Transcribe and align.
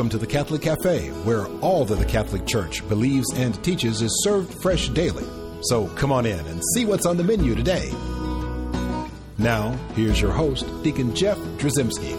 Welcome 0.00 0.18
to 0.18 0.26
the 0.26 0.32
Catholic 0.32 0.62
Cafe, 0.62 1.08
where 1.24 1.46
all 1.58 1.84
that 1.84 1.96
the 1.96 2.06
Catholic 2.06 2.46
Church 2.46 2.88
believes 2.88 3.34
and 3.34 3.62
teaches 3.62 4.00
is 4.00 4.24
served 4.24 4.62
fresh 4.62 4.88
daily. 4.88 5.26
So 5.64 5.88
come 5.88 6.10
on 6.10 6.24
in 6.24 6.38
and 6.38 6.62
see 6.72 6.86
what's 6.86 7.04
on 7.04 7.18
the 7.18 7.22
menu 7.22 7.54
today. 7.54 7.92
Now, 9.36 9.72
here's 9.94 10.18
your 10.18 10.32
host, 10.32 10.64
Deacon 10.82 11.14
Jeff 11.14 11.36
Drzymski. 11.58 12.16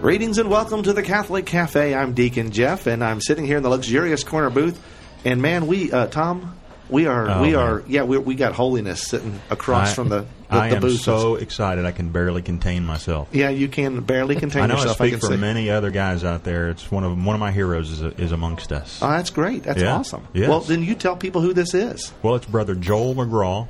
Greetings 0.00 0.38
and 0.38 0.48
welcome 0.48 0.84
to 0.84 0.92
the 0.92 1.02
Catholic 1.02 1.44
Cafe. 1.44 1.92
I'm 1.92 2.12
Deacon 2.12 2.52
Jeff, 2.52 2.86
and 2.86 3.02
I'm 3.02 3.20
sitting 3.20 3.44
here 3.44 3.56
in 3.56 3.64
the 3.64 3.68
luxurious 3.68 4.22
corner 4.22 4.50
booth. 4.50 4.80
And 5.24 5.42
man, 5.42 5.66
we, 5.66 5.90
uh, 5.90 6.06
Tom, 6.06 6.56
we 6.92 7.06
are, 7.06 7.28
Oh, 7.28 7.42
we 7.42 7.52
man. 7.52 7.56
are, 7.60 7.82
yeah, 7.88 8.02
we, 8.04 8.18
we 8.18 8.34
got 8.36 8.52
holiness 8.52 9.02
sitting 9.02 9.40
across 9.50 9.90
I- 9.90 9.94
from 9.94 10.08
the, 10.10 10.20
the, 10.20 10.26
I 10.56 10.68
the 10.68 10.76
am 10.76 10.82
booth. 10.82 11.00
so 11.00 11.36
excited 11.36 11.84
I 11.86 11.92
can 11.92 12.10
barely 12.10 12.42
contain 12.42 12.84
myself. 12.84 13.28
yeah, 13.32 13.48
you 13.48 13.66
can 13.68 14.00
barely 14.02 14.34
contain 14.36 14.62
yourself. 14.62 14.64
I 14.64 14.66
know 14.68 14.74
yourself. 14.80 15.00
I 15.00 15.04
speak 15.08 15.20
can 15.20 15.20
for 15.28 15.34
see. 15.34 15.40
many 15.40 15.70
other 15.70 15.90
guys 15.90 16.22
out 16.24 16.44
there. 16.44 16.68
It's 16.70 16.90
one 16.90 17.02
of 17.04 17.12
one 17.24 17.34
of 17.34 17.40
my 17.40 17.50
heroes 17.50 17.90
is, 17.90 18.02
is 18.02 18.32
amongst 18.32 18.70
us. 18.70 19.00
Oh, 19.02 19.08
that's 19.10 19.30
great. 19.30 19.62
That's 19.64 19.80
Yeah. 19.80 19.94
awesome. 19.96 20.26
Yes. 20.34 20.48
Well, 20.50 20.60
then 20.60 20.82
you 20.84 20.94
tell 20.94 21.16
people 21.16 21.40
who 21.40 21.52
this 21.54 21.72
is. 21.74 22.12
well, 22.22 22.34
it's 22.34 22.46
Brother 22.46 22.74
Joel 22.74 23.14
McGraw. 23.14 23.66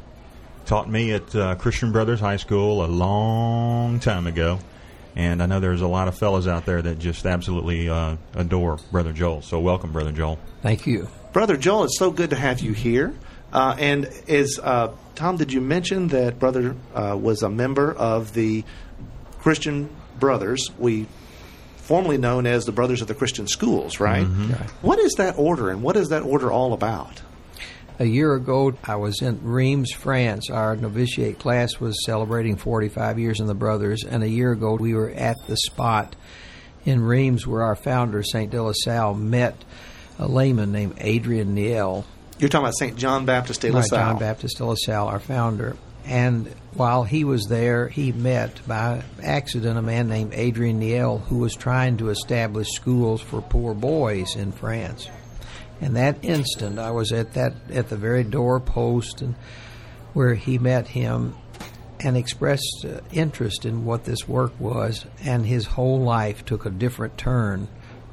Taught 0.67 0.91
me 0.91 1.13
at 1.13 1.35
uh, 1.35 1.55
Christian 1.57 1.91
Brothers 1.93 2.21
High 2.21 2.37
School 2.37 2.85
a 2.85 2.87
long 2.87 3.99
time 4.01 4.27
ago, 4.29 4.59
and 5.17 5.43
I 5.43 5.47
know 5.47 5.59
there's 5.61 5.81
a 5.83 5.89
lot 5.89 6.07
of 6.09 6.17
fellows 6.17 6.47
out 6.47 6.67
there 6.67 6.81
that 6.83 6.99
just 7.01 7.27
absolutely 7.27 7.89
uh, 7.89 8.17
adore 8.35 8.79
Brother 8.93 9.13
Joel. 9.13 9.43
So 9.43 9.59
welcome, 9.61 9.93
Brother 9.93 10.13
Joel. 10.13 10.39
Thank 10.63 10.87
you. 10.87 11.09
Brother 11.33 11.57
Joel, 11.57 11.85
it's 11.85 11.99
so 11.99 12.11
good 12.11 12.31
to 12.31 12.37
have 12.37 12.61
you 12.61 12.73
here. 12.73 13.15
Uh, 13.55 13.75
and 13.79 14.11
is 14.27 14.61
uh, 14.63 14.93
Tom? 15.15 15.39
Did 15.39 15.51
you 15.53 15.63
mention 15.63 16.09
that 16.09 16.39
Brother 16.39 16.77
uh, 16.95 17.17
was 17.19 17.43
a 17.43 17.49
member 17.49 17.91
of 17.91 18.35
the 18.35 18.65
Christian 19.39 19.89
Brothers? 20.19 20.71
We 20.79 21.07
formerly 21.77 22.19
known 22.19 22.47
as 22.47 22.65
the 22.65 22.73
Brothers 22.73 23.01
of 23.01 23.09
the 23.09 23.15
Christian 23.15 23.47
Schools, 23.47 23.99
right? 23.99 24.27
Right. 24.27 24.71
What 24.83 24.99
is 24.99 25.15
that 25.15 25.39
order, 25.39 25.71
and 25.71 25.83
what 25.83 25.97
is 25.97 26.11
that 26.11 26.23
order 26.23 26.53
all 26.53 26.75
about? 26.75 27.23
A 27.99 28.05
year 28.05 28.35
ago, 28.35 28.75
I 28.85 28.97
was 28.97 29.23
in 29.23 29.43
Reims, 29.43 29.91
France. 29.91 30.51
Our 30.51 30.77
novitiate 30.77 31.39
class 31.39 31.79
was 31.79 31.97
celebrating 32.05 32.57
45 32.57 33.19
years 33.19 33.41
in 33.41 33.47
the 33.47 33.55
Brothers, 33.55 34.05
and 34.05 34.23
a 34.23 34.29
year 34.29 34.53
ago, 34.53 34.75
we 34.75 34.93
were 34.95 35.11
at 35.11 35.37
the 35.47 35.57
spot 35.57 36.15
in 36.85 37.01
Reims 37.01 37.47
where 37.47 37.63
our 37.63 37.77
founder, 37.77 38.23
St. 38.23 38.51
De 38.51 38.63
La 38.63 38.73
Salle, 38.73 39.15
met 39.15 39.57
a 40.23 40.29
layman 40.29 40.73
named 40.73 40.99
Adrien 41.01 41.55
Nyel. 41.55 42.05
You're 42.39 42.49
talking 42.49 42.65
about 42.65 42.77
St. 42.77 42.97
John 42.97 43.27
Baptist 43.27 43.61
de 43.61 43.71
La 43.71 43.81
Right, 43.81 43.89
Salle. 43.89 44.13
John 44.13 44.19
Baptist 44.19 44.57
de 44.59 44.65
La 44.65 44.75
Salle, 44.75 45.09
our 45.09 45.19
founder. 45.19 45.77
And 46.05 46.49
while 46.75 47.05
he 47.05 47.25
was 47.25 47.47
there, 47.47 47.89
he 47.89 48.13
met 48.13 48.67
by 48.67 49.03
accident 49.23 49.79
a 49.79 49.83
man 49.83 50.09
named 50.09 50.35
Adrien 50.35 50.81
Nyel 50.81 51.23
who 51.25 51.39
was 51.39 51.55
trying 51.55 51.99
to 51.99 52.11
establish 52.11 52.69
schools 52.71 53.21
for 53.21 53.41
poor 53.41 53.75
boys 53.75 54.35
in 54.35 54.53
France. 54.53 55.09
And 55.81 55.97
that 55.97 56.25
instant, 56.25 56.79
I 56.79 56.93
was 56.93 57.13
at 57.13 57.35
that 57.35 57.55
at 57.71 57.89
the 57.89 57.97
very 57.97 58.25
doorpost 58.25 59.23
and 59.23 59.35
where 60.13 60.35
he 60.35 60.59
met 60.59 60.89
him 60.89 61.35
and 62.01 62.17
expressed 62.17 62.85
uh, 62.85 63.01
interest 63.13 63.65
in 63.65 63.85
what 63.85 64.05
this 64.05 64.29
work 64.29 64.59
was, 64.59 65.07
and 65.25 65.47
his 65.47 65.67
whole 65.67 66.01
life 66.01 66.45
took 66.45 66.67
a 66.67 66.71
different 66.71 67.17
turn 67.17 67.69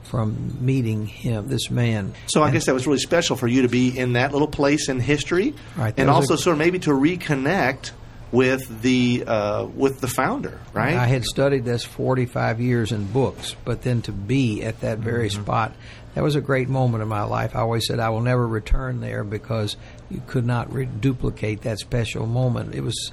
from 0.09 0.57
meeting 0.59 1.05
him, 1.05 1.47
this 1.47 1.69
man. 1.69 2.13
So 2.27 2.41
I 2.41 2.45
And- 2.47 2.53
guess 2.53 2.65
that 2.65 2.73
was 2.73 2.87
really 2.87 2.99
special 2.99 3.35
for 3.35 3.47
you 3.47 3.61
to 3.61 3.67
be 3.69 3.97
in 3.97 4.13
that 4.13 4.33
little 4.33 4.47
place 4.47 4.89
in 4.89 4.99
history, 4.99 5.53
Right, 5.77 5.93
and 5.97 6.09
also 6.09 6.33
a- 6.33 6.37
sort 6.37 6.53
of 6.53 6.57
maybe 6.57 6.79
to 6.79 6.89
reconnect 6.91 7.91
with 8.31 8.81
the 8.83 9.23
uh, 9.25 9.65
with 9.75 10.01
the 10.01 10.07
founder, 10.07 10.59
right? 10.73 10.95
I 10.95 11.05
had 11.07 11.25
studied 11.25 11.65
this 11.65 11.83
45 11.83 12.59
years 12.61 12.91
in 12.91 13.05
books, 13.05 13.55
but 13.65 13.81
then 13.83 14.01
to 14.03 14.11
be 14.11 14.63
at 14.63 14.81
that 14.81 14.99
very 14.99 15.29
Mm-hmm. 15.29 15.41
spot, 15.43 15.75
that 16.15 16.23
was 16.23 16.35
a 16.35 16.41
great 16.41 16.69
moment 16.69 17.01
in 17.03 17.09
my 17.09 17.23
life. 17.23 17.55
I 17.55 17.59
always 17.61 17.87
said 17.87 17.99
I 17.99 18.09
will 18.09 18.21
never 18.21 18.47
return 18.47 18.99
there 19.01 19.23
because 19.23 19.77
you 20.11 20.21
could 20.27 20.45
not 20.45 20.71
re- 20.73 20.85
duplicate 20.85 21.61
that 21.61 21.79
special 21.79 22.25
moment. 22.27 22.73
It 22.75 22.81
was 22.81 23.11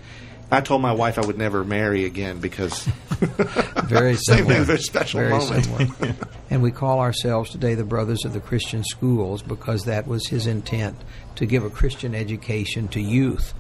I 0.51 0.61
told 0.61 0.81
my 0.83 0.93
wife 0.93 1.19
I 1.19 1.27
would 1.27 1.39
never 1.39 1.65
marry 1.65 2.05
again 2.05 2.39
because 2.41 2.85
very 3.85 4.15
Same 4.17 4.39
similar. 4.39 4.55
thing, 4.55 4.65
very 4.65 4.79
special 4.79 5.21
very 5.21 5.31
moment. 5.33 5.65
similar. 5.65 6.15
and 6.51 6.63
we 6.63 6.71
call 6.71 7.01
ourselves 7.01 7.51
today 7.51 7.75
the 7.75 7.85
Brothers 7.85 8.25
of 8.25 8.33
the 8.33 8.41
Christian 8.41 8.85
Schools 8.85 9.43
because 9.43 9.85
that 9.87 10.07
was 10.07 10.29
his 10.29 10.47
intent 10.47 10.97
to 11.37 11.47
give 11.47 11.65
a 11.65 11.71
Christian 11.71 12.15
education 12.15 12.87
to 12.89 13.01
youth. 13.01 13.55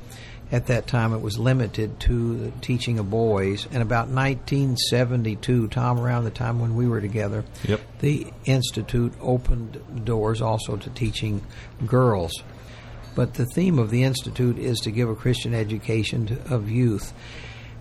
At 0.53 0.69
that 0.69 0.87
time, 0.87 1.13
it 1.13 1.23
was 1.23 1.41
limited 1.41 1.99
to 2.01 2.37
the 2.37 2.51
teaching 2.61 3.01
of 3.01 3.11
boys. 3.11 3.67
And 3.73 3.83
about 3.83 4.07
1972, 4.09 5.69
Tom, 5.69 5.99
around 5.99 6.23
the 6.23 6.31
time 6.31 6.61
when 6.61 6.77
we 6.77 6.87
were 6.87 7.01
together, 7.01 7.45
Yep. 7.65 7.81
the 7.99 8.29
institute 8.45 9.13
opened 9.21 9.81
doors 10.05 10.41
also 10.41 10.77
to 10.77 10.91
teaching 10.91 11.43
girls. 11.85 12.33
But 13.17 13.35
the 13.35 13.47
theme 13.47 13.81
of 13.81 13.91
the 13.91 14.05
institute 14.05 14.59
is 14.59 14.79
to 14.81 14.93
give 14.93 15.09
a 15.09 15.17
Christian 15.17 15.55
education 15.55 16.27
to, 16.27 16.55
of 16.55 16.71
youth, 16.71 17.15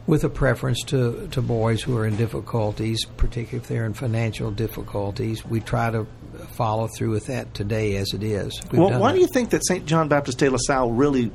with 0.07 0.23
a 0.23 0.29
preference 0.29 0.81
to, 0.83 1.27
to 1.31 1.41
boys 1.41 1.81
who 1.81 1.97
are 1.97 2.05
in 2.05 2.15
difficulties, 2.15 3.03
particularly 3.17 3.57
if 3.57 3.67
they're 3.67 3.85
in 3.85 3.93
financial 3.93 4.49
difficulties. 4.49 5.45
We 5.45 5.59
try 5.59 5.91
to 5.91 6.07
follow 6.51 6.87
through 6.87 7.11
with 7.11 7.25
that 7.27 7.53
today 7.53 7.97
as 7.97 8.13
it 8.13 8.23
is. 8.23 8.59
Well, 8.71 8.97
why 8.97 9.11
do 9.11 9.19
you 9.19 9.27
think 9.27 9.49
that 9.49 9.65
St. 9.65 9.85
John 9.85 10.07
Baptist 10.07 10.37
de 10.37 10.49
La 10.49 10.57
Salle 10.57 10.91
really 10.91 11.31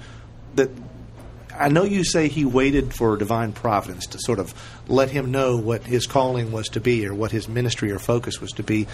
that? 0.55 0.71
I 1.53 1.69
know 1.69 1.85
you 1.85 2.05
say 2.05 2.29
he 2.29 2.47
waited 2.47 2.95
for 2.95 3.19
divine 3.19 3.53
providence 3.53 4.07
to 4.07 4.19
sort 4.19 4.39
of 4.39 4.55
let 4.89 5.11
him 5.11 5.31
know 5.31 5.59
what 5.59 5.83
his 5.83 6.07
calling 6.07 6.53
was 6.53 6.69
to 6.69 6.81
be 6.81 7.07
or 7.07 7.13
what 7.13 7.33
his 7.33 7.49
ministry 7.49 7.93
or 7.93 7.99
focus 7.99 8.41
was 8.41 8.53
to 8.53 8.63
be, 8.63 8.87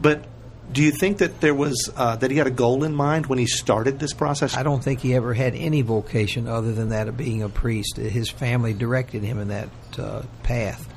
but 0.00 0.24
do 0.72 0.82
you 0.82 0.90
think 0.90 1.18
that 1.18 1.40
there 1.40 1.54
was 1.54 1.90
uh, 1.96 2.16
that 2.16 2.30
he 2.30 2.36
had 2.36 2.46
a 2.46 2.50
goal 2.52 2.84
in 2.84 2.94
mind 2.94 3.26
when 3.26 3.38
he 3.38 3.46
started 3.46 3.98
this 3.98 4.12
process? 4.12 4.56
I 4.56 4.62
don't 4.62 4.82
think 4.82 5.00
he 5.00 5.14
ever 5.14 5.34
had 5.34 5.54
any 5.54 5.82
vocation 5.82 6.48
other 6.48 6.72
than 6.72 6.90
that 6.90 7.08
of 7.08 7.16
being 7.16 7.42
a 7.42 7.48
priest. 7.48 7.96
His 7.96 8.30
family 8.30 8.72
directed 8.72 9.22
him 9.22 9.38
in 9.38 9.48
that 9.48 9.68
uh, 9.98 10.22
path. 10.42 10.88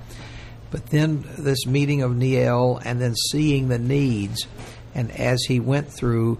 But 0.71 0.87
then 0.87 1.25
this 1.37 1.65
meeting 1.65 2.01
of 2.01 2.11
Nyel 2.11 2.81
and 2.83 2.99
then 2.99 3.15
seeing 3.15 3.67
the 3.67 3.79
needs, 3.79 4.47
and 4.93 5.11
as 5.11 5.43
he 5.43 5.59
went 5.59 5.91
through 5.91 6.39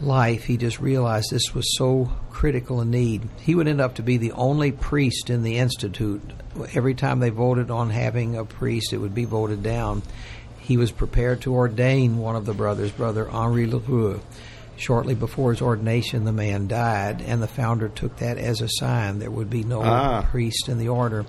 life, 0.00 0.44
he 0.44 0.56
just 0.56 0.80
realized 0.80 1.30
this 1.30 1.54
was 1.54 1.76
so 1.76 2.10
critical 2.30 2.80
a 2.80 2.84
need. 2.84 3.28
He 3.40 3.54
would 3.54 3.68
end 3.68 3.80
up 3.80 3.96
to 3.96 4.02
be 4.02 4.16
the 4.16 4.32
only 4.32 4.72
priest 4.72 5.30
in 5.30 5.42
the 5.42 5.58
institute. 5.58 6.22
Every 6.74 6.94
time 6.94 7.20
they 7.20 7.30
voted 7.30 7.70
on 7.70 7.90
having 7.90 8.36
a 8.36 8.44
priest, 8.44 8.92
it 8.92 8.98
would 8.98 9.14
be 9.14 9.24
voted 9.24 9.62
down. 9.62 10.02
He 10.72 10.78
was 10.78 10.90
prepared 10.90 11.42
to 11.42 11.52
ordain 11.52 12.16
one 12.16 12.34
of 12.34 12.46
the 12.46 12.54
brothers, 12.54 12.90
Brother 12.92 13.28
Henri 13.28 13.66
L'Heureux. 13.66 14.20
Shortly 14.78 15.14
before 15.14 15.52
his 15.52 15.60
ordination, 15.60 16.24
the 16.24 16.32
man 16.32 16.66
died, 16.66 17.20
and 17.26 17.42
the 17.42 17.46
founder 17.46 17.90
took 17.90 18.16
that 18.20 18.38
as 18.38 18.62
a 18.62 18.68
sign 18.70 19.18
there 19.18 19.30
would 19.30 19.50
be 19.50 19.64
no 19.64 19.82
Ah. 19.82 20.22
priest 20.30 20.70
in 20.70 20.78
the 20.78 20.88
order. 20.88 21.26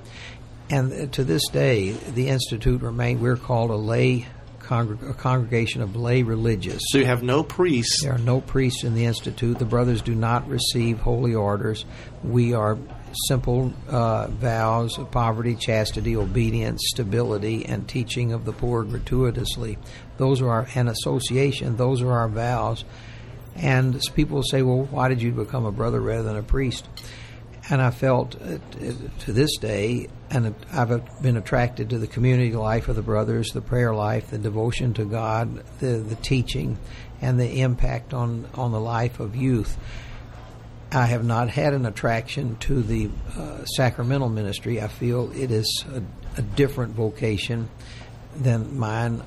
And 0.69 1.11
to 1.11 1.25
this 1.25 1.45
day, 1.49 1.91
the 1.91 2.29
institute 2.29 2.81
remained. 2.81 3.19
We're 3.19 3.35
called 3.35 3.69
a 3.69 3.75
lay 3.75 4.27
congreg- 4.61 5.09
a 5.09 5.13
congregation 5.13 5.81
of 5.81 5.93
lay 5.97 6.23
religious. 6.23 6.79
so 6.85 6.99
you 6.99 7.05
have 7.05 7.21
no 7.21 7.43
priests. 7.43 8.01
There 8.01 8.13
are 8.15 8.17
no 8.17 8.39
priests 8.39 8.85
in 8.85 8.95
the 8.95 9.03
institute. 9.03 9.59
The 9.59 9.65
brothers 9.65 10.01
do 10.01 10.15
not 10.15 10.47
receive 10.47 10.99
holy 11.01 11.35
orders. 11.35 11.83
We 12.23 12.53
are 12.53 12.77
simple 13.27 13.73
uh, 13.87 14.27
vows 14.27 14.97
of 14.97 15.11
poverty, 15.11 15.55
chastity, 15.55 16.15
obedience, 16.15 16.81
stability, 16.87 17.65
and 17.65 17.87
teaching 17.87 18.33
of 18.33 18.45
the 18.45 18.53
poor 18.53 18.83
gratuitously. 18.83 19.77
Those 20.17 20.41
are 20.41 20.49
our 20.49 20.67
an 20.75 20.87
association. 20.87 21.77
Those 21.77 22.01
are 22.01 22.11
our 22.11 22.29
vows. 22.29 22.85
And 23.55 24.01
people 24.15 24.43
say, 24.43 24.61
"Well, 24.61 24.83
why 24.85 25.09
did 25.09 25.21
you 25.21 25.31
become 25.31 25.65
a 25.65 25.71
brother 25.71 26.01
rather 26.01 26.23
than 26.23 26.37
a 26.37 26.43
priest?" 26.43 26.87
And 27.69 27.81
I 27.81 27.91
felt 27.91 28.35
uh, 28.41 28.57
to 29.19 29.31
this 29.31 29.55
day, 29.57 30.09
and 30.29 30.53
I've 30.73 31.21
been 31.21 31.37
attracted 31.37 31.91
to 31.91 31.97
the 31.97 32.07
community 32.07 32.51
life 32.53 32.89
of 32.89 32.97
the 32.97 33.01
brothers, 33.01 33.51
the 33.53 33.61
prayer 33.61 33.93
life, 33.93 34.31
the 34.31 34.37
devotion 34.37 34.93
to 34.95 35.05
God, 35.05 35.63
the, 35.79 35.97
the 35.97 36.15
teaching, 36.15 36.77
and 37.21 37.39
the 37.39 37.61
impact 37.61 38.13
on, 38.13 38.49
on 38.55 38.73
the 38.73 38.81
life 38.81 39.21
of 39.21 39.35
youth. 39.35 39.77
I 40.93 41.05
have 41.07 41.23
not 41.25 41.49
had 41.49 41.73
an 41.73 41.85
attraction 41.85 42.55
to 42.61 42.81
the 42.81 43.09
uh, 43.37 43.65
sacramental 43.65 44.29
ministry. 44.29 44.81
I 44.81 44.87
feel 44.87 45.31
it 45.35 45.51
is 45.51 45.85
a, 45.93 46.01
a 46.39 46.41
different 46.41 46.93
vocation 46.93 47.69
than 48.35 48.77
mine. 48.77 49.21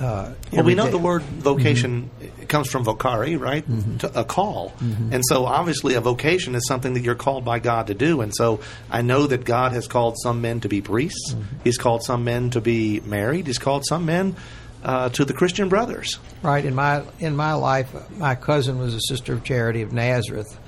Uh, 0.00 0.32
Well, 0.52 0.64
we 0.64 0.74
know 0.74 0.84
day. 0.86 0.92
the 0.92 0.98
word 0.98 1.22
vocation 1.22 2.10
it 2.20 2.48
comes 2.48 2.70
from 2.70 2.84
vocari, 2.84 3.38
right? 3.38 3.64
To 4.00 4.20
a 4.20 4.24
call. 4.24 4.72
And 4.80 5.22
so 5.26 5.44
obviously 5.44 5.94
a 5.94 6.00
vocation 6.00 6.54
is 6.54 6.66
something 6.66 6.94
that 6.94 7.02
you're 7.02 7.14
called 7.16 7.44
by 7.44 7.58
God 7.58 7.88
to 7.88 7.94
do. 7.94 8.20
And 8.22 8.32
so 8.34 8.60
I 8.90 9.02
know 9.02 9.26
that 9.26 9.44
God 9.44 9.72
has 9.72 9.86
called 9.88 10.16
some 10.22 10.40
men 10.40 10.60
to 10.60 10.68
be 10.68 10.80
priests. 10.80 11.34
He's 11.64 11.76
called 11.76 12.02
some 12.04 12.24
men 12.24 12.50
to 12.50 12.60
be 12.60 13.00
married. 13.00 13.46
He's 13.46 13.58
called 13.58 13.84
some 13.86 14.06
men 14.06 14.36
uh, 14.82 15.10
to 15.10 15.24
the 15.26 15.34
Christian 15.34 15.68
brothers. 15.68 16.18
Right 16.42 16.64
in 16.64 16.74
my 16.74 17.02
in 17.18 17.36
my 17.36 17.52
life, 17.54 17.92
my 18.16 18.34
cousin 18.36 18.78
was 18.78 18.94
a 18.94 19.00
sister 19.00 19.34
of 19.34 19.44
charity 19.44 19.82
of 19.82 19.92
Nazareth, 19.92 20.58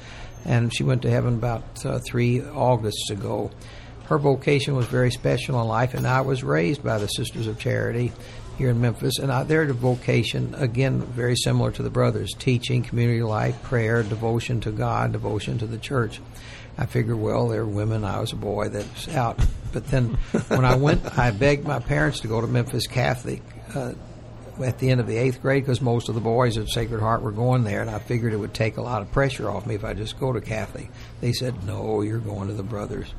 and 0.44 0.74
she 0.74 0.84
went 0.84 1.02
to 1.02 1.10
heaven 1.10 1.34
about 1.34 1.84
uh, 1.84 1.98
three 2.06 2.42
Augusts 2.42 3.10
ago. 3.10 3.50
Her 4.04 4.18
vocation 4.18 4.76
was 4.76 4.86
very 4.86 5.10
special 5.10 5.60
in 5.60 5.68
life, 5.68 5.94
and 5.94 6.06
I 6.06 6.20
was 6.20 6.42
raised 6.42 6.82
by 6.82 6.98
the 6.98 7.06
Sisters 7.06 7.46
of 7.46 7.58
Charity 7.58 8.12
here 8.58 8.70
in 8.70 8.80
Memphis, 8.80 9.18
and 9.18 9.32
I, 9.32 9.44
their 9.44 9.72
vocation 9.72 10.54
again 10.56 11.00
very 11.00 11.36
similar 11.36 11.70
to 11.72 11.82
the 11.82 11.90
brothers: 11.90 12.32
teaching, 12.38 12.82
community 12.82 13.22
life, 13.22 13.62
prayer, 13.62 14.02
devotion 14.02 14.60
to 14.62 14.70
God, 14.70 15.12
devotion 15.12 15.58
to 15.58 15.66
the 15.66 15.78
church. 15.78 16.20
I 16.78 16.86
figured, 16.86 17.18
well, 17.18 17.48
they're 17.48 17.66
women. 17.66 18.04
I 18.04 18.20
was 18.20 18.32
a 18.32 18.36
boy 18.36 18.70
that's 18.70 19.08
out. 19.08 19.38
But 19.72 19.86
then 19.88 20.14
when 20.48 20.64
I 20.64 20.74
went, 20.74 21.18
I 21.18 21.30
begged 21.30 21.66
my 21.66 21.78
parents 21.78 22.20
to 22.20 22.28
go 22.28 22.40
to 22.40 22.46
Memphis 22.46 22.86
Catholic 22.86 23.42
uh, 23.74 23.92
at 24.62 24.78
the 24.78 24.90
end 24.90 25.00
of 25.00 25.06
the 25.06 25.16
eighth 25.16 25.40
grade 25.40 25.64
because 25.64 25.80
most 25.80 26.08
of 26.08 26.14
the 26.14 26.20
boys 26.20 26.58
at 26.58 26.68
Sacred 26.68 27.00
Heart 27.00 27.22
were 27.22 27.32
going 27.32 27.64
there, 27.64 27.80
and 27.80 27.90
I 27.90 27.98
figured 27.98 28.32
it 28.32 28.38
would 28.38 28.54
take 28.54 28.76
a 28.76 28.82
lot 28.82 29.02
of 29.02 29.10
pressure 29.12 29.50
off 29.50 29.66
me 29.66 29.74
if 29.74 29.84
I 29.84 29.94
just 29.94 30.18
go 30.18 30.32
to 30.32 30.40
Catholic. 30.40 30.90
They 31.20 31.32
said, 31.32 31.64
no, 31.64 32.02
you're 32.02 32.18
going 32.18 32.48
to 32.48 32.54
the 32.54 32.62
brothers. 32.62 33.12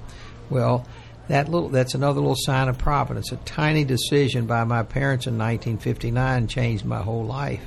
Well, 0.50 0.86
that 1.28 1.50
little 1.50 1.70
that's 1.70 1.96
another 1.96 2.20
little 2.20 2.36
sign 2.38 2.68
of 2.68 2.78
providence. 2.78 3.32
A 3.32 3.38
tiny 3.38 3.86
decision 3.86 4.46
by 4.46 4.66
my 4.66 4.84
parents 4.84 5.26
in 5.26 5.38
1959 5.38 6.48
changed 6.48 6.86
my 6.86 7.02
whole 7.02 7.24
life 7.24 7.66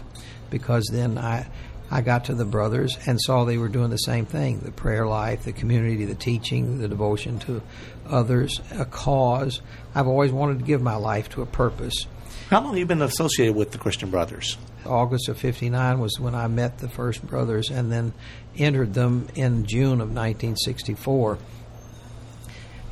because 0.50 0.88
then 0.92 1.16
I 1.16 1.48
I 1.90 2.00
got 2.00 2.24
to 2.26 2.34
the 2.34 2.44
brothers 2.44 2.96
and 3.06 3.20
saw 3.20 3.44
they 3.44 3.58
were 3.58 3.68
doing 3.68 3.90
the 3.90 3.96
same 3.96 4.26
thing 4.26 4.60
the 4.60 4.72
prayer 4.72 5.06
life, 5.06 5.44
the 5.44 5.52
community, 5.52 6.04
the 6.04 6.14
teaching, 6.14 6.78
the 6.78 6.88
devotion 6.88 7.38
to 7.40 7.62
others, 8.08 8.60
a 8.72 8.84
cause. 8.84 9.60
I've 9.94 10.08
always 10.08 10.32
wanted 10.32 10.58
to 10.58 10.64
give 10.64 10.82
my 10.82 10.96
life 10.96 11.28
to 11.30 11.42
a 11.42 11.46
purpose. 11.46 12.06
How 12.50 12.60
long 12.60 12.70
have 12.70 12.78
you 12.78 12.86
been 12.86 13.02
associated 13.02 13.56
with 13.56 13.72
the 13.72 13.78
Christian 13.78 14.10
Brothers? 14.10 14.56
August 14.84 15.28
of 15.28 15.36
59 15.36 15.98
was 15.98 16.20
when 16.20 16.36
I 16.36 16.46
met 16.46 16.78
the 16.78 16.88
first 16.88 17.26
brothers 17.26 17.70
and 17.70 17.90
then 17.90 18.12
entered 18.56 18.94
them 18.94 19.26
in 19.34 19.66
June 19.66 20.00
of 20.00 20.10
1964. 20.14 21.38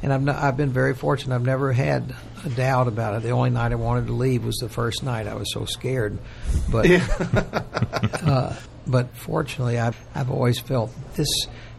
And 0.02 0.12
I've, 0.12 0.22
not, 0.22 0.36
I've 0.36 0.56
been 0.56 0.72
very 0.72 0.92
fortunate. 0.92 1.34
I've 1.36 1.46
never 1.46 1.72
had 1.72 2.16
a 2.44 2.48
doubt 2.50 2.88
about 2.88 3.14
it. 3.14 3.22
The 3.22 3.30
only 3.30 3.50
night 3.50 3.70
I 3.70 3.76
wanted 3.76 4.08
to 4.08 4.12
leave 4.12 4.44
was 4.44 4.56
the 4.56 4.68
first 4.68 5.04
night. 5.04 5.28
I 5.28 5.34
was 5.34 5.52
so 5.52 5.66
scared. 5.66 6.18
But 6.68 6.90
uh, 8.26 8.54
but 8.88 9.16
fortunately, 9.16 9.78
I've, 9.78 9.96
I've 10.14 10.30
always 10.30 10.58
felt 10.58 10.90
this 11.14 11.28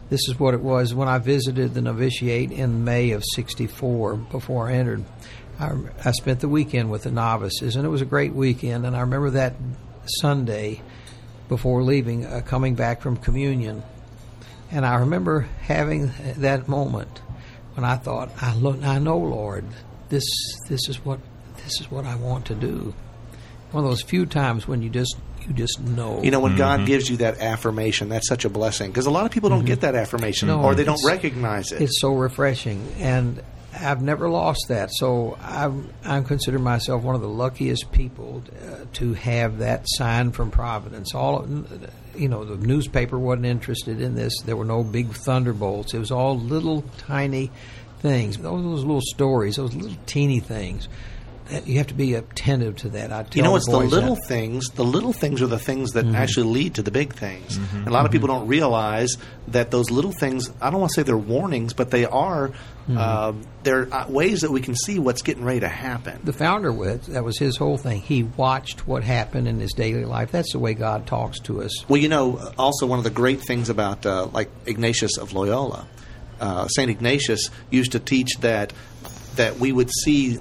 this 0.08 0.28
is 0.28 0.38
what 0.38 0.54
it 0.54 0.60
was 0.60 0.94
when 0.94 1.08
I 1.08 1.18
visited 1.18 1.74
the 1.74 1.82
novitiate 1.82 2.52
in 2.52 2.84
May 2.84 3.10
of 3.10 3.22
'64 3.34 4.16
before 4.16 4.68
I 4.68 4.74
entered. 4.74 5.04
I, 5.58 5.72
I 6.04 6.12
spent 6.12 6.40
the 6.40 6.48
weekend 6.48 6.90
with 6.90 7.04
the 7.04 7.10
novices, 7.10 7.76
and 7.76 7.84
it 7.84 7.88
was 7.88 8.02
a 8.02 8.06
great 8.06 8.34
weekend. 8.34 8.84
And 8.86 8.96
I 8.96 9.00
remember 9.00 9.30
that 9.30 9.54
Sunday 10.20 10.82
before 11.48 11.82
leaving, 11.82 12.26
uh, 12.26 12.42
coming 12.44 12.74
back 12.74 13.00
from 13.00 13.16
communion, 13.16 13.82
and 14.70 14.84
I 14.84 14.96
remember 14.96 15.48
having 15.62 16.12
that 16.38 16.68
moment 16.68 17.20
when 17.74 17.84
I 17.84 17.96
thought, 17.96 18.30
"I 18.40 18.54
look, 18.54 18.82
I 18.82 18.98
know, 18.98 19.18
Lord, 19.18 19.64
this 20.08 20.24
this 20.68 20.88
is 20.88 21.04
what 21.04 21.20
this 21.64 21.80
is 21.80 21.90
what 21.90 22.04
I 22.04 22.16
want 22.16 22.46
to 22.46 22.54
do." 22.54 22.94
One 23.72 23.84
of 23.84 23.90
those 23.90 24.02
few 24.02 24.26
times 24.26 24.68
when 24.68 24.82
you 24.82 24.90
just 24.90 25.16
you 25.46 25.54
just 25.54 25.80
know. 25.80 26.22
You 26.22 26.30
know, 26.30 26.40
when 26.40 26.56
God 26.56 26.86
gives 26.86 27.08
you 27.08 27.18
that 27.18 27.38
affirmation, 27.38 28.08
that's 28.08 28.28
such 28.28 28.44
a 28.44 28.48
blessing 28.48 28.90
because 28.90 29.06
a 29.06 29.10
lot 29.10 29.26
of 29.26 29.30
people 29.30 29.48
don't 29.48 29.64
get 29.64 29.82
that 29.82 29.94
affirmation 29.94 30.48
No, 30.48 30.60
or 30.62 30.74
they 30.74 30.84
don't 30.84 31.04
recognize 31.04 31.72
it. 31.72 31.80
It's 31.80 32.00
so 32.00 32.14
refreshing, 32.14 32.86
and 32.98 33.42
I've 33.78 34.02
never 34.02 34.28
lost 34.28 34.66
that. 34.68 34.90
So 34.92 35.36
I'm, 35.40 35.92
I'm 36.04 36.24
consider 36.24 36.58
myself 36.58 37.02
one 37.02 37.14
of 37.14 37.20
the 37.20 37.28
luckiest 37.28 37.92
people 37.92 38.42
uh, 38.48 38.84
to 38.94 39.14
have 39.14 39.58
that 39.58 39.84
sign 39.86 40.32
from 40.32 40.50
Providence. 40.50 41.14
All 41.14 41.46
you 42.16 42.28
know, 42.28 42.44
the 42.44 42.56
newspaper 42.56 43.18
wasn't 43.18 43.46
interested 43.46 44.00
in 44.00 44.14
this. 44.14 44.40
There 44.44 44.56
were 44.56 44.64
no 44.64 44.82
big 44.82 45.08
thunderbolts. 45.12 45.94
It 45.94 45.98
was 45.98 46.10
all 46.10 46.38
little 46.38 46.82
tiny 46.98 47.50
things. 48.00 48.38
Those, 48.38 48.62
those 48.62 48.84
little 48.84 49.02
stories, 49.02 49.56
those 49.56 49.74
little 49.74 49.96
teeny 50.06 50.40
things. 50.40 50.88
That 51.50 51.66
you 51.66 51.78
have 51.78 51.86
to 51.88 51.94
be 51.94 52.14
attentive 52.14 52.76
to 52.78 52.88
that. 52.90 53.12
I 53.12 53.22
tell 53.22 53.30
You 53.34 53.42
know, 53.42 53.56
it's 53.56 53.66
the 53.66 53.78
that. 53.78 53.86
little 53.86 54.16
things. 54.26 54.66
The 54.70 54.84
little 54.84 55.12
things 55.12 55.40
are 55.42 55.46
the 55.46 55.58
things 55.58 55.92
that 55.92 56.04
Mm-hmm. 56.04 56.14
actually 56.16 56.48
lead 56.48 56.74
to 56.74 56.82
the 56.82 56.90
big 56.90 57.12
things. 57.14 57.56
And 57.56 57.86
a 57.86 57.90
lot 57.90 58.04
of 58.04 58.10
people 58.12 58.28
don't 58.28 58.46
realize 58.48 59.10
that 59.48 59.70
those 59.70 59.90
little 59.90 60.12
things. 60.12 60.50
I 60.60 60.70
don't 60.70 60.80
want 60.80 60.90
to 60.94 61.00
say 61.00 61.02
they're 61.04 61.16
warnings, 61.16 61.72
but 61.72 61.90
they 61.90 62.04
are. 62.04 62.48
Mm-hmm. 62.48 62.98
Uh, 62.98 63.32
they're 63.64 63.92
uh, 63.92 64.08
ways 64.08 64.42
that 64.42 64.50
we 64.52 64.60
can 64.60 64.74
see 64.76 64.98
what's 65.00 65.22
getting 65.22 65.44
ready 65.44 65.60
to 65.60 65.68
happen. 65.68 66.20
the 66.22 66.32
founder 66.32 66.72
with 66.72 67.06
that 67.06 67.24
was 67.24 67.36
his 67.38 67.56
whole 67.56 67.76
thing. 67.78 68.00
He 68.00 68.22
watched 68.22 68.86
what 68.86 69.02
happened 69.02 69.48
in 69.48 69.58
his 69.58 69.72
daily 69.72 70.04
life. 70.04 70.30
That's 70.30 70.52
the 70.52 70.60
way 70.60 70.74
God 70.74 71.06
talks 71.06 71.40
to 71.40 71.62
us. 71.62 71.88
Well, 71.88 72.00
you 72.00 72.08
know, 72.08 72.52
also 72.58 72.86
one 72.86 72.98
of 72.98 73.04
the 73.04 73.10
great 73.10 73.40
things 73.40 73.68
about 73.70 74.06
uh, 74.06 74.26
like 74.26 74.50
Ignatius 74.66 75.16
of 75.18 75.32
Loyola, 75.32 75.86
uh, 76.40 76.68
Saint 76.68 76.90
Ignatius 76.90 77.50
used 77.70 77.92
to 77.92 77.98
teach 77.98 78.36
that 78.40 78.72
that 79.34 79.58
we 79.58 79.72
would 79.72 79.90
see, 80.04 80.38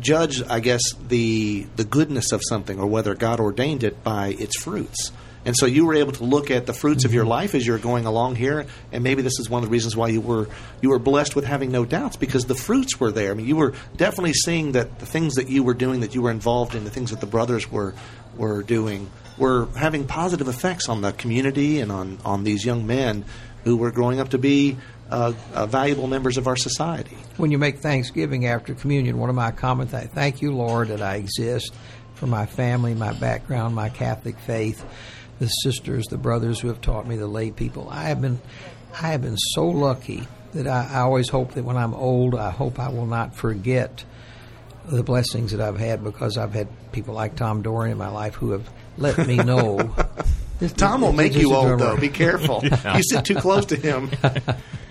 judge, 0.00 0.42
I 0.42 0.60
guess, 0.60 0.82
the 1.08 1.66
the 1.76 1.84
goodness 1.84 2.32
of 2.32 2.42
something 2.48 2.78
or 2.78 2.86
whether 2.86 3.14
God 3.14 3.40
ordained 3.40 3.84
it 3.84 4.02
by 4.02 4.28
its 4.38 4.60
fruits. 4.60 5.12
And 5.44 5.56
so 5.56 5.66
you 5.66 5.86
were 5.86 5.94
able 5.94 6.12
to 6.12 6.24
look 6.24 6.50
at 6.50 6.66
the 6.66 6.74
fruits 6.74 7.04
of 7.04 7.14
your 7.14 7.22
mm-hmm. 7.22 7.30
life 7.30 7.54
as 7.54 7.66
you're 7.66 7.78
going 7.78 8.06
along 8.06 8.36
here, 8.36 8.66
and 8.92 9.04
maybe 9.04 9.22
this 9.22 9.38
is 9.38 9.48
one 9.48 9.62
of 9.62 9.68
the 9.68 9.72
reasons 9.72 9.96
why 9.96 10.08
you 10.08 10.20
were 10.20 10.48
you 10.82 10.90
were 10.90 10.98
blessed 10.98 11.34
with 11.34 11.44
having 11.44 11.70
no 11.70 11.84
doubts 11.84 12.16
because 12.16 12.44
the 12.44 12.54
fruits 12.54 13.00
were 13.00 13.12
there. 13.12 13.30
I 13.30 13.34
mean, 13.34 13.46
you 13.46 13.56
were 13.56 13.74
definitely 13.96 14.34
seeing 14.34 14.72
that 14.72 14.98
the 14.98 15.06
things 15.06 15.34
that 15.34 15.48
you 15.48 15.62
were 15.62 15.74
doing, 15.74 16.00
that 16.00 16.14
you 16.14 16.22
were 16.22 16.30
involved 16.30 16.74
in, 16.74 16.84
the 16.84 16.90
things 16.90 17.10
that 17.10 17.20
the 17.20 17.26
brothers 17.26 17.70
were 17.70 17.94
were 18.36 18.62
doing, 18.62 19.10
were 19.38 19.68
having 19.76 20.06
positive 20.06 20.48
effects 20.48 20.88
on 20.88 21.00
the 21.00 21.12
community 21.12 21.80
and 21.80 21.90
on 21.90 22.18
on 22.24 22.44
these 22.44 22.64
young 22.64 22.86
men 22.86 23.24
who 23.64 23.76
were 23.76 23.90
growing 23.90 24.20
up 24.20 24.30
to 24.30 24.38
be 24.38 24.76
uh, 25.10 25.32
uh, 25.54 25.66
valuable 25.66 26.06
members 26.06 26.36
of 26.36 26.46
our 26.46 26.56
society. 26.56 27.16
When 27.36 27.50
you 27.50 27.58
make 27.58 27.78
Thanksgiving 27.78 28.46
after 28.46 28.74
communion, 28.74 29.18
one 29.18 29.30
of 29.30 29.36
my 29.36 29.50
common 29.50 29.86
things, 29.88 30.10
thank 30.12 30.42
you, 30.42 30.52
Lord, 30.52 30.88
that 30.88 31.00
I 31.02 31.16
exist 31.16 31.72
for 32.14 32.26
my 32.26 32.46
family, 32.46 32.94
my 32.94 33.12
background, 33.14 33.74
my 33.74 33.88
Catholic 33.88 34.38
faith, 34.40 34.84
the 35.38 35.46
sisters, 35.46 36.06
the 36.06 36.18
brothers 36.18 36.60
who 36.60 36.68
have 36.68 36.80
taught 36.80 37.06
me, 37.06 37.16
the 37.16 37.26
lay 37.28 37.50
people. 37.50 37.88
I 37.90 38.04
have 38.04 38.20
been, 38.20 38.40
I 38.94 39.08
have 39.08 39.22
been 39.22 39.36
so 39.36 39.66
lucky 39.66 40.26
that 40.54 40.66
I, 40.66 40.88
I 40.92 40.98
always 41.00 41.28
hope 41.28 41.52
that 41.54 41.64
when 41.64 41.76
I'm 41.76 41.94
old, 41.94 42.34
I 42.34 42.50
hope 42.50 42.78
I 42.78 42.88
will 42.88 43.06
not 43.06 43.34
forget 43.36 44.04
the 44.86 45.02
blessings 45.02 45.52
that 45.52 45.60
I've 45.60 45.78
had 45.78 46.02
because 46.02 46.36
I've 46.38 46.54
had 46.54 46.66
people 46.92 47.14
like 47.14 47.36
Tom 47.36 47.62
Dorian 47.62 47.92
in 47.92 47.98
my 47.98 48.08
life 48.08 48.34
who 48.34 48.50
have 48.52 48.68
let 48.96 49.18
me 49.26 49.36
know. 49.44 49.94
This- 50.58 50.72
Tom 50.72 51.02
will 51.02 51.08
this- 51.12 51.16
make 51.18 51.32
this 51.34 51.42
you 51.42 51.50
is 51.50 51.56
old, 51.56 51.66
drummer. 51.66 51.94
though. 51.94 52.00
Be 52.00 52.08
careful. 52.08 52.62
You 52.96 53.02
sit 53.02 53.24
too 53.24 53.36
close 53.36 53.66
to 53.66 53.76
him. 53.76 54.10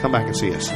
come 0.00 0.12
back 0.12 0.26
and 0.26 0.36
see 0.36 0.54
us. 0.54 0.70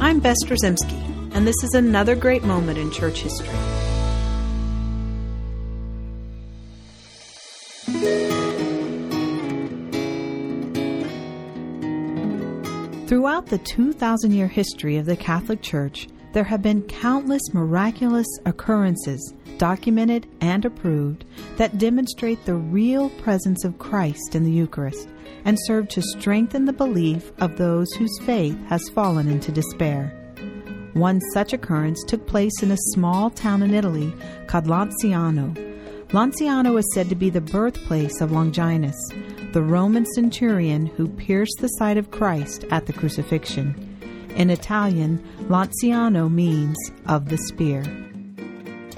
I'm 0.00 0.20
Bess 0.20 0.36
Drzymski, 0.44 1.34
and 1.34 1.46
this 1.46 1.56
is 1.62 1.74
another 1.74 2.14
great 2.14 2.44
moment 2.44 2.78
in 2.78 2.90
church 2.90 3.20
history. 3.20 3.48
Throughout 13.08 13.46
the 13.46 13.56
2,000 13.56 14.32
year 14.32 14.48
history 14.48 14.98
of 14.98 15.06
the 15.06 15.16
Catholic 15.16 15.62
Church, 15.62 16.08
there 16.34 16.44
have 16.44 16.60
been 16.60 16.82
countless 16.82 17.40
miraculous 17.54 18.26
occurrences, 18.44 19.32
documented 19.56 20.26
and 20.42 20.62
approved, 20.66 21.24
that 21.56 21.78
demonstrate 21.78 22.44
the 22.44 22.56
real 22.56 23.08
presence 23.08 23.64
of 23.64 23.78
Christ 23.78 24.34
in 24.34 24.44
the 24.44 24.52
Eucharist 24.52 25.08
and 25.46 25.56
serve 25.62 25.88
to 25.88 26.02
strengthen 26.02 26.66
the 26.66 26.72
belief 26.74 27.32
of 27.40 27.56
those 27.56 27.90
whose 27.94 28.18
faith 28.26 28.58
has 28.66 28.90
fallen 28.90 29.26
into 29.26 29.52
despair. 29.52 30.12
One 30.92 31.22
such 31.32 31.54
occurrence 31.54 32.04
took 32.04 32.26
place 32.26 32.62
in 32.62 32.72
a 32.72 32.84
small 32.92 33.30
town 33.30 33.62
in 33.62 33.72
Italy 33.72 34.12
called 34.48 34.66
Lanciano. 34.66 35.54
Lanciano 36.08 36.78
is 36.78 36.92
said 36.92 37.08
to 37.08 37.14
be 37.14 37.30
the 37.30 37.40
birthplace 37.40 38.20
of 38.20 38.32
Longinus, 38.32 38.98
the 39.52 39.62
Roman 39.62 40.04
centurion 40.04 40.86
who 40.86 41.08
pierced 41.08 41.56
the 41.60 41.68
side 41.68 41.96
of 41.96 42.10
Christ 42.10 42.64
at 42.70 42.86
the 42.86 42.92
crucifixion. 42.92 43.74
In 44.36 44.50
Italian, 44.50 45.18
Lanciano 45.48 46.30
means 46.30 46.76
of 47.06 47.28
the 47.28 47.38
spear. 47.38 47.82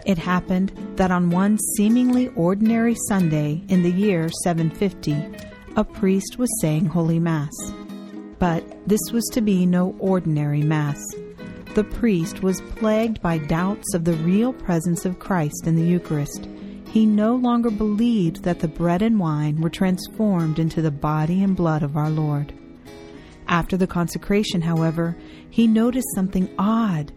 It 0.05 0.19
happened 0.19 0.73
that 0.97 1.11
on 1.11 1.31
one 1.31 1.59
seemingly 1.77 2.29
ordinary 2.29 2.97
Sunday 3.09 3.63
in 3.69 3.83
the 3.83 3.93
year 3.93 4.29
750, 4.43 5.15
a 5.77 5.85
priest 5.85 6.37
was 6.37 6.51
saying 6.61 6.87
Holy 6.87 7.21
Mass. 7.21 7.55
But 8.39 8.65
this 8.89 9.13
was 9.13 9.25
to 9.33 9.41
be 9.41 9.67
no 9.67 9.95
ordinary 9.99 10.63
Mass. 10.63 11.01
The 11.75 11.85
priest 11.85 12.43
was 12.43 12.61
plagued 12.77 13.23
by 13.23 13.39
doubts 13.39 13.95
of 13.95 14.05
the 14.05 14.15
real 14.15 14.53
presence 14.53 15.05
of 15.05 15.21
Christ 15.21 15.67
in 15.67 15.77
the 15.77 15.85
Eucharist. 15.85 16.49
He 16.93 17.07
no 17.07 17.37
longer 17.37 17.71
believed 17.71 18.43
that 18.43 18.59
the 18.59 18.67
bread 18.67 19.01
and 19.01 19.21
wine 19.21 19.61
were 19.61 19.71
transformed 19.71 20.59
into 20.59 20.83
the 20.83 20.91
body 20.91 21.41
and 21.41 21.55
blood 21.55 21.85
of 21.85 21.97
our 21.97 22.11
Lord. 22.11 22.53
After 23.47 23.77
the 23.77 23.87
consecration, 23.87 24.61
however, 24.61 25.17
he 25.51 25.69
noticed 25.69 26.09
something 26.17 26.49
odd. 26.59 27.13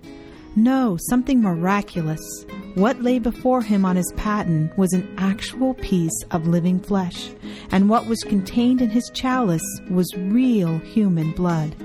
No, 0.55 0.97
something 1.09 1.41
miraculous. 1.41 2.45
What 2.75 3.01
lay 3.01 3.17
before 3.17 3.63
him 3.63 3.83
on 3.83 3.95
his 3.95 4.13
paten 4.15 4.71
was 4.77 4.93
an 4.93 5.11
actual 5.17 5.73
piece 5.73 6.21
of 6.29 6.47
living 6.47 6.79
flesh, 6.79 7.31
and 7.71 7.89
what 7.89 8.05
was 8.05 8.23
contained 8.23 8.79
in 8.79 8.91
his 8.91 9.09
chalice 9.11 9.79
was 9.89 10.15
real 10.15 10.77
human 10.77 11.31
blood. 11.31 11.75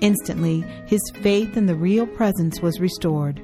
Instantly, 0.00 0.64
his 0.86 1.02
faith 1.16 1.58
in 1.58 1.66
the 1.66 1.76
real 1.76 2.06
presence 2.06 2.62
was 2.62 2.80
restored. 2.80 3.42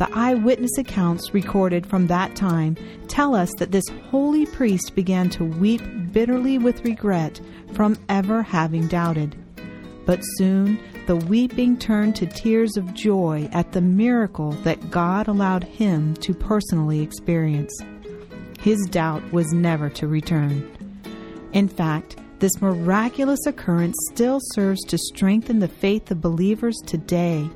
The 0.00 0.08
eyewitness 0.14 0.78
accounts 0.78 1.34
recorded 1.34 1.86
from 1.86 2.06
that 2.06 2.34
time 2.34 2.74
tell 3.06 3.34
us 3.34 3.52
that 3.58 3.70
this 3.70 3.84
holy 4.08 4.46
priest 4.46 4.94
began 4.94 5.28
to 5.28 5.44
weep 5.44 5.82
bitterly 6.10 6.56
with 6.56 6.86
regret 6.86 7.38
from 7.74 7.98
ever 8.08 8.42
having 8.42 8.86
doubted. 8.86 9.36
But 10.06 10.20
soon 10.38 10.80
the 11.06 11.16
weeping 11.16 11.76
turned 11.76 12.16
to 12.16 12.24
tears 12.24 12.78
of 12.78 12.94
joy 12.94 13.50
at 13.52 13.72
the 13.72 13.82
miracle 13.82 14.52
that 14.64 14.90
God 14.90 15.28
allowed 15.28 15.64
him 15.64 16.14
to 16.14 16.32
personally 16.32 17.02
experience. 17.02 17.78
His 18.58 18.78
doubt 18.86 19.34
was 19.34 19.52
never 19.52 19.90
to 19.90 20.08
return. 20.08 20.66
In 21.52 21.68
fact, 21.68 22.16
this 22.38 22.62
miraculous 22.62 23.44
occurrence 23.44 23.98
still 24.14 24.38
serves 24.54 24.82
to 24.84 24.96
strengthen 24.96 25.58
the 25.58 25.68
faith 25.68 26.10
of 26.10 26.22
believers 26.22 26.78
today. 26.86 27.50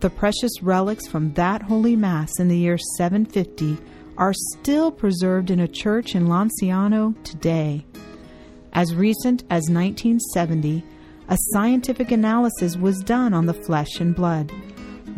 The 0.00 0.08
precious 0.08 0.62
relics 0.62 1.06
from 1.06 1.34
that 1.34 1.60
Holy 1.60 1.94
Mass 1.94 2.30
in 2.38 2.48
the 2.48 2.56
year 2.56 2.78
750 2.96 3.76
are 4.16 4.32
still 4.32 4.90
preserved 4.90 5.50
in 5.50 5.60
a 5.60 5.68
church 5.68 6.14
in 6.14 6.26
Lanciano 6.26 7.22
today. 7.22 7.84
As 8.72 8.94
recent 8.94 9.42
as 9.50 9.68
1970, 9.68 10.82
a 11.28 11.36
scientific 11.52 12.12
analysis 12.12 12.78
was 12.78 13.02
done 13.02 13.34
on 13.34 13.44
the 13.44 13.52
flesh 13.52 14.00
and 14.00 14.16
blood. 14.16 14.50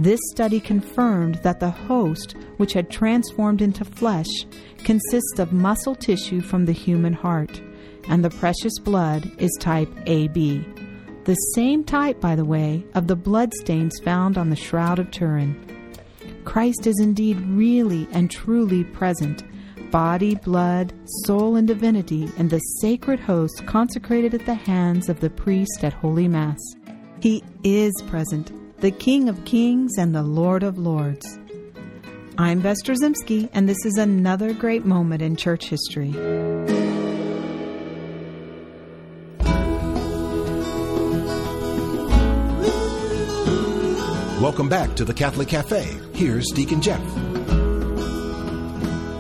This 0.01 0.19
study 0.33 0.59
confirmed 0.59 1.37
that 1.45 1.61
the 1.61 1.71
host, 1.71 2.35
which 2.57 2.73
had 2.73 2.91
transformed 2.91 3.63
into 3.63 3.85
flesh, 3.85 4.31
consists 4.79 5.39
of 5.39 5.53
muscle 5.53 5.95
tissue 5.95 6.41
from 6.41 6.65
the 6.65 6.73
human 6.73 7.13
heart, 7.13 7.63
and 8.09 8.25
the 8.25 8.31
precious 8.31 8.81
blood 8.81 9.31
is 9.39 9.57
type 9.61 9.91
AB. 10.07 10.65
The 11.25 11.35
same 11.55 11.85
type, 11.85 12.21
by 12.21 12.35
the 12.35 12.45
way, 12.45 12.85
of 12.95 13.07
the 13.07 13.15
bloodstains 13.15 14.01
found 14.03 14.37
on 14.37 14.51
the 14.51 14.57
Shroud 14.57 14.99
of 14.99 15.11
Turin. 15.13 15.55
Christ 16.45 16.87
is 16.87 16.99
indeed 17.01 17.41
really 17.43 18.09
and 18.11 18.29
truly 18.29 18.83
present 18.83 19.45
body, 19.93 20.35
blood, 20.35 20.93
soul, 21.27 21.55
and 21.55 21.69
divinity 21.69 22.29
in 22.39 22.49
the 22.49 22.59
sacred 22.81 23.21
host 23.21 23.63
consecrated 23.67 24.35
at 24.35 24.47
the 24.47 24.55
hands 24.55 25.09
of 25.09 25.21
the 25.21 25.31
priest 25.31 25.85
at 25.85 25.93
Holy 25.93 26.27
Mass. 26.27 26.59
He 27.21 27.45
is 27.63 27.93
present, 28.09 28.81
the 28.81 28.91
King 28.91 29.29
of 29.29 29.45
kings 29.45 29.93
and 29.99 30.15
the 30.15 30.23
Lord 30.23 30.65
of 30.65 30.79
lords. 30.79 31.39
I'm 32.37 32.61
Bess 32.61 32.83
Drzymski, 32.83 33.49
and 33.53 33.69
this 33.69 33.85
is 33.85 33.97
another 33.99 34.53
great 34.55 34.85
moment 34.85 35.23
in 35.23 35.37
church 35.37 35.67
history. 35.67 36.82
Welcome 44.43 44.69
back 44.69 44.97
to 44.97 45.05
the 45.05 45.15
Catholic 45.15 45.47
Cafe. 45.47 46.01
Here's 46.15 46.49
Deacon 46.49 46.83
Jeff. 46.83 47.01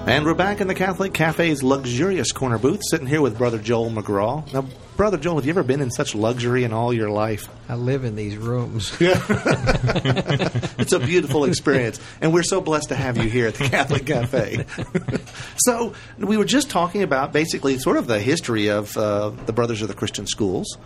And 0.09 0.25
we're 0.25 0.35
back 0.35 0.61
in 0.61 0.67
the 0.67 0.75
Catholic 0.75 1.15
Cafe's 1.15 1.63
luxurious 1.63 2.33
corner 2.33 2.59
booth, 2.59 2.81
sitting 2.91 3.07
here 3.07 3.21
with 3.21 3.39
Brother 3.39 3.61
Joel 3.61 3.93
McGraw. 3.93 4.53
Now, 4.53 4.67
Brother 4.97 5.19
Joel, 5.19 5.37
have 5.37 5.47
you 5.47 5.51
ever 5.51 5.63
been 5.63 5.81
in 5.81 5.93
such 5.93 6.17
luxury 6.17 6.65
in 6.65 6.73
all 6.73 6.93
your 6.93 7.09
life? 7.09 7.49
I 7.69 7.77
live 7.77 8.03
in 8.03 8.17
these 8.17 8.37
rooms. 8.37 8.97
it's 9.01 10.93
a 10.93 10.99
beautiful 10.99 11.45
experience, 11.45 12.01
and 12.21 12.35
we're 12.35 12.43
so 12.43 12.61
blessed 12.61 12.89
to 12.89 12.97
have 12.97 13.17
you 13.17 13.31
here 13.31 13.47
at 13.47 13.55
the 13.55 13.69
Catholic 13.69 14.05
Cafe. 14.05 14.67
so, 15.65 15.95
we 16.19 16.37
were 16.37 16.45
just 16.45 16.69
talking 16.69 17.05
about 17.05 17.33
basically 17.33 17.79
sort 17.79 17.97
of 17.97 18.09
the 18.09 18.19
history 18.19 18.71
of 18.71 18.97
uh, 18.97 19.31
the 19.47 19.53
Brothers 19.53 19.83
of 19.83 19.89
the 19.89 19.95
Christian 19.95 20.27
Schools, 20.27 20.79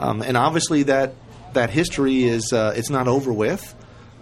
um, 0.00 0.20
and 0.20 0.36
obviously 0.36 0.82
that 0.82 1.14
that 1.52 1.70
history 1.70 2.24
is 2.24 2.52
uh, 2.52 2.74
it's 2.76 2.90
not 2.90 3.06
over 3.06 3.32
with. 3.32 3.72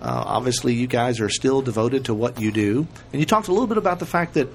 Uh, 0.02 0.24
obviously, 0.26 0.74
you 0.74 0.88
guys 0.88 1.20
are 1.20 1.28
still 1.28 1.62
devoted 1.62 2.06
to 2.06 2.14
what 2.14 2.40
you 2.40 2.50
do. 2.50 2.88
And 3.12 3.20
you 3.20 3.26
talked 3.26 3.46
a 3.46 3.52
little 3.52 3.68
bit 3.68 3.78
about 3.78 4.00
the 4.00 4.06
fact 4.06 4.34
that, 4.34 4.48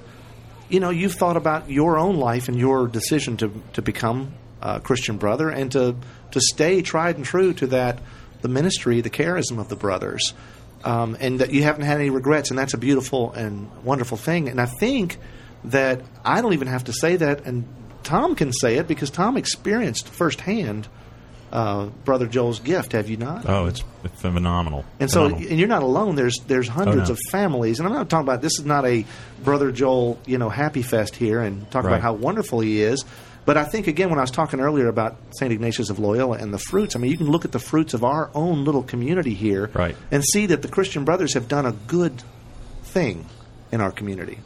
you 0.68 0.82
know, 0.82 0.90
you've 0.90 1.14
thought 1.14 1.38
about 1.38 1.72
your 1.72 1.98
own 1.98 2.18
life 2.18 2.50
and 2.50 2.60
your 2.60 2.86
decision 2.86 3.38
to, 3.38 3.52
to 3.74 3.82
become 3.82 4.34
a 4.62 4.82
Christian 4.82 5.16
brother 5.16 5.50
and 5.50 5.72
to, 5.72 5.96
to 6.32 6.42
stay 6.42 6.82
tried 6.82 7.16
and 7.16 7.24
true 7.24 7.54
to 7.54 7.68
that, 7.68 8.00
the 8.42 8.50
ministry, 8.50 9.00
the 9.00 9.10
charism 9.10 9.58
of 9.58 9.70
the 9.70 9.78
brothers. 9.78 10.34
Um, 10.84 11.16
and 11.20 11.40
that 11.40 11.54
you 11.54 11.64
haven't 11.64 11.84
had 11.84 12.00
any 12.00 12.10
regrets. 12.10 12.50
And 12.50 12.60
that's 12.60 12.74
a 12.74 12.78
beautiful 12.78 13.32
and 13.32 13.72
wonderful 13.84 14.18
thing. 14.18 14.50
And 14.50 14.60
I 14.60 14.66
think 14.66 15.18
that 15.64 16.02
I 16.26 16.42
don't 16.42 16.54
even 16.54 16.68
have 16.68 16.84
to 16.86 16.94
say 16.94 17.16
that, 17.16 17.46
and 17.46 17.66
Tom 18.04 18.36
can 18.36 18.52
say 18.52 18.76
it 18.76 18.88
because 18.88 19.10
Tom 19.10 19.38
experienced 19.38 20.10
firsthand 20.10 20.88
uh, 21.52 21.86
Brother 22.06 22.28
Joel's 22.28 22.60
gift, 22.60 22.92
have 22.92 23.10
you 23.10 23.18
not? 23.18 23.48
Oh, 23.48 23.68
it's 23.68 23.84
phenomenal. 24.16 24.84
And 25.00 25.10
so, 25.10 25.24
Phenomenal. 25.26 25.50
and 25.50 25.60
you're 25.60 25.68
not 25.68 25.84
alone. 25.84 26.16
There's 26.16 26.38
there's 26.48 26.68
hundreds 26.68 27.10
no. 27.10 27.14
of 27.14 27.20
families, 27.32 27.80
and 27.80 27.88
I'm 27.88 27.94
not 27.94 28.10
talking 28.10 28.28
about 28.28 28.42
this 28.42 28.60
is 28.60 28.66
not 28.66 28.86
a 28.86 29.06
Brother 29.44 29.72
Joel, 29.72 30.20
you 30.26 30.38
know, 30.38 30.50
happy 30.50 30.82
fest 30.82 31.16
here, 31.16 31.42
and 31.42 31.70
talk 31.72 31.84
Right. 31.86 31.92
about 31.92 32.02
how 32.02 32.14
wonderful 32.14 32.60
he 32.60 32.82
is. 32.82 33.06
But 33.46 33.56
I 33.56 33.64
think 33.64 33.88
again, 33.88 34.10
when 34.10 34.20
I 34.20 34.24
was 34.24 34.32
talking 34.32 34.60
earlier 34.60 34.90
about 34.90 35.16
Saint 35.40 35.54
Ignatius 35.54 35.90
of 35.90 36.00
Loyola 36.00 36.38
and 36.38 36.54
the 36.54 36.60
fruits, 36.60 36.98
I 36.98 37.00
mean, 37.00 37.12
you 37.12 37.18
can 37.18 37.28
look 37.32 37.46
at 37.46 37.54
the 37.54 37.60
fruits 37.60 37.94
of 37.94 38.04
our 38.04 38.30
own 38.36 38.66
little 38.66 38.84
community 38.84 39.34
here, 39.34 39.70
Right. 39.74 39.96
and 40.12 40.22
see 40.34 40.48
that 40.48 40.62
the 40.64 40.68
Christian 40.68 41.06
Brothers 41.06 41.34
have 41.34 41.48
done 41.48 41.66
a 41.66 41.72
good 41.72 42.22
thing 42.84 43.26
in 43.72 43.80
our 43.80 43.92
community. 43.92 44.40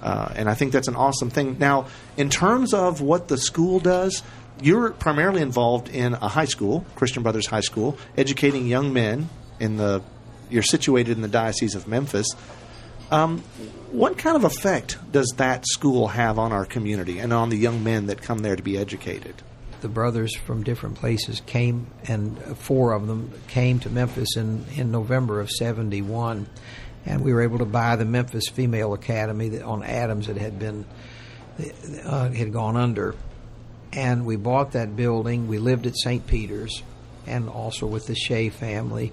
Uh, 0.00 0.28
and 0.36 0.48
I 0.48 0.54
think 0.54 0.72
that's 0.72 0.88
an 0.88 0.96
awesome 0.96 1.30
thing. 1.30 1.56
Now, 1.60 1.86
in 2.16 2.28
terms 2.28 2.74
of 2.74 3.00
what 3.00 3.28
the 3.28 3.38
school 3.38 3.78
does, 3.80 4.22
you're 4.60 4.90
primarily 4.90 5.42
involved 5.42 5.88
in 5.88 6.14
a 6.14 6.28
high 6.28 6.46
school, 6.46 6.84
Christian 6.94 7.22
Brothers 7.22 7.46
High 7.46 7.60
School, 7.60 7.96
educating 8.16 8.66
young 8.66 8.92
men 8.92 9.28
in 9.60 9.76
the. 9.76 10.02
You're 10.50 10.62
situated 10.62 11.16
in 11.16 11.22
the 11.22 11.28
diocese 11.28 11.74
of 11.74 11.88
Memphis. 11.88 12.26
Um, 13.10 13.38
what 13.90 14.18
kind 14.18 14.36
of 14.36 14.44
effect 14.44 14.98
does 15.10 15.32
that 15.36 15.66
school 15.66 16.08
have 16.08 16.38
on 16.38 16.52
our 16.52 16.66
community 16.66 17.18
and 17.18 17.32
on 17.32 17.48
the 17.48 17.56
young 17.56 17.82
men 17.82 18.06
that 18.06 18.20
come 18.20 18.38
there 18.38 18.56
to 18.56 18.62
be 18.62 18.76
educated? 18.76 19.42
the 19.82 19.88
brothers 19.88 20.34
from 20.34 20.62
different 20.62 20.96
places 20.96 21.42
came, 21.44 21.88
and 22.04 22.38
four 22.56 22.92
of 22.92 23.06
them 23.06 23.32
came 23.48 23.80
to 23.80 23.90
Memphis 23.90 24.36
in, 24.36 24.64
in 24.76 24.90
November 24.90 25.40
of 25.40 25.50
71. 25.50 26.46
And 27.04 27.22
we 27.22 27.34
were 27.34 27.42
able 27.42 27.58
to 27.58 27.66
buy 27.66 27.96
the 27.96 28.04
Memphis 28.04 28.48
Female 28.48 28.94
Academy 28.94 29.60
on 29.60 29.82
Adams 29.82 30.28
that 30.28 30.36
had 30.36 30.58
been 30.58 30.86
uh, 32.04 32.30
had 32.30 32.52
gone 32.52 32.76
under. 32.76 33.14
And 33.92 34.24
we 34.24 34.36
bought 34.36 34.72
that 34.72 34.96
building. 34.96 35.48
We 35.48 35.58
lived 35.58 35.86
at 35.86 35.96
St. 35.96 36.26
Peter's 36.26 36.82
and 37.26 37.48
also 37.48 37.86
with 37.86 38.06
the 38.06 38.14
Shea 38.14 38.48
family 38.48 39.12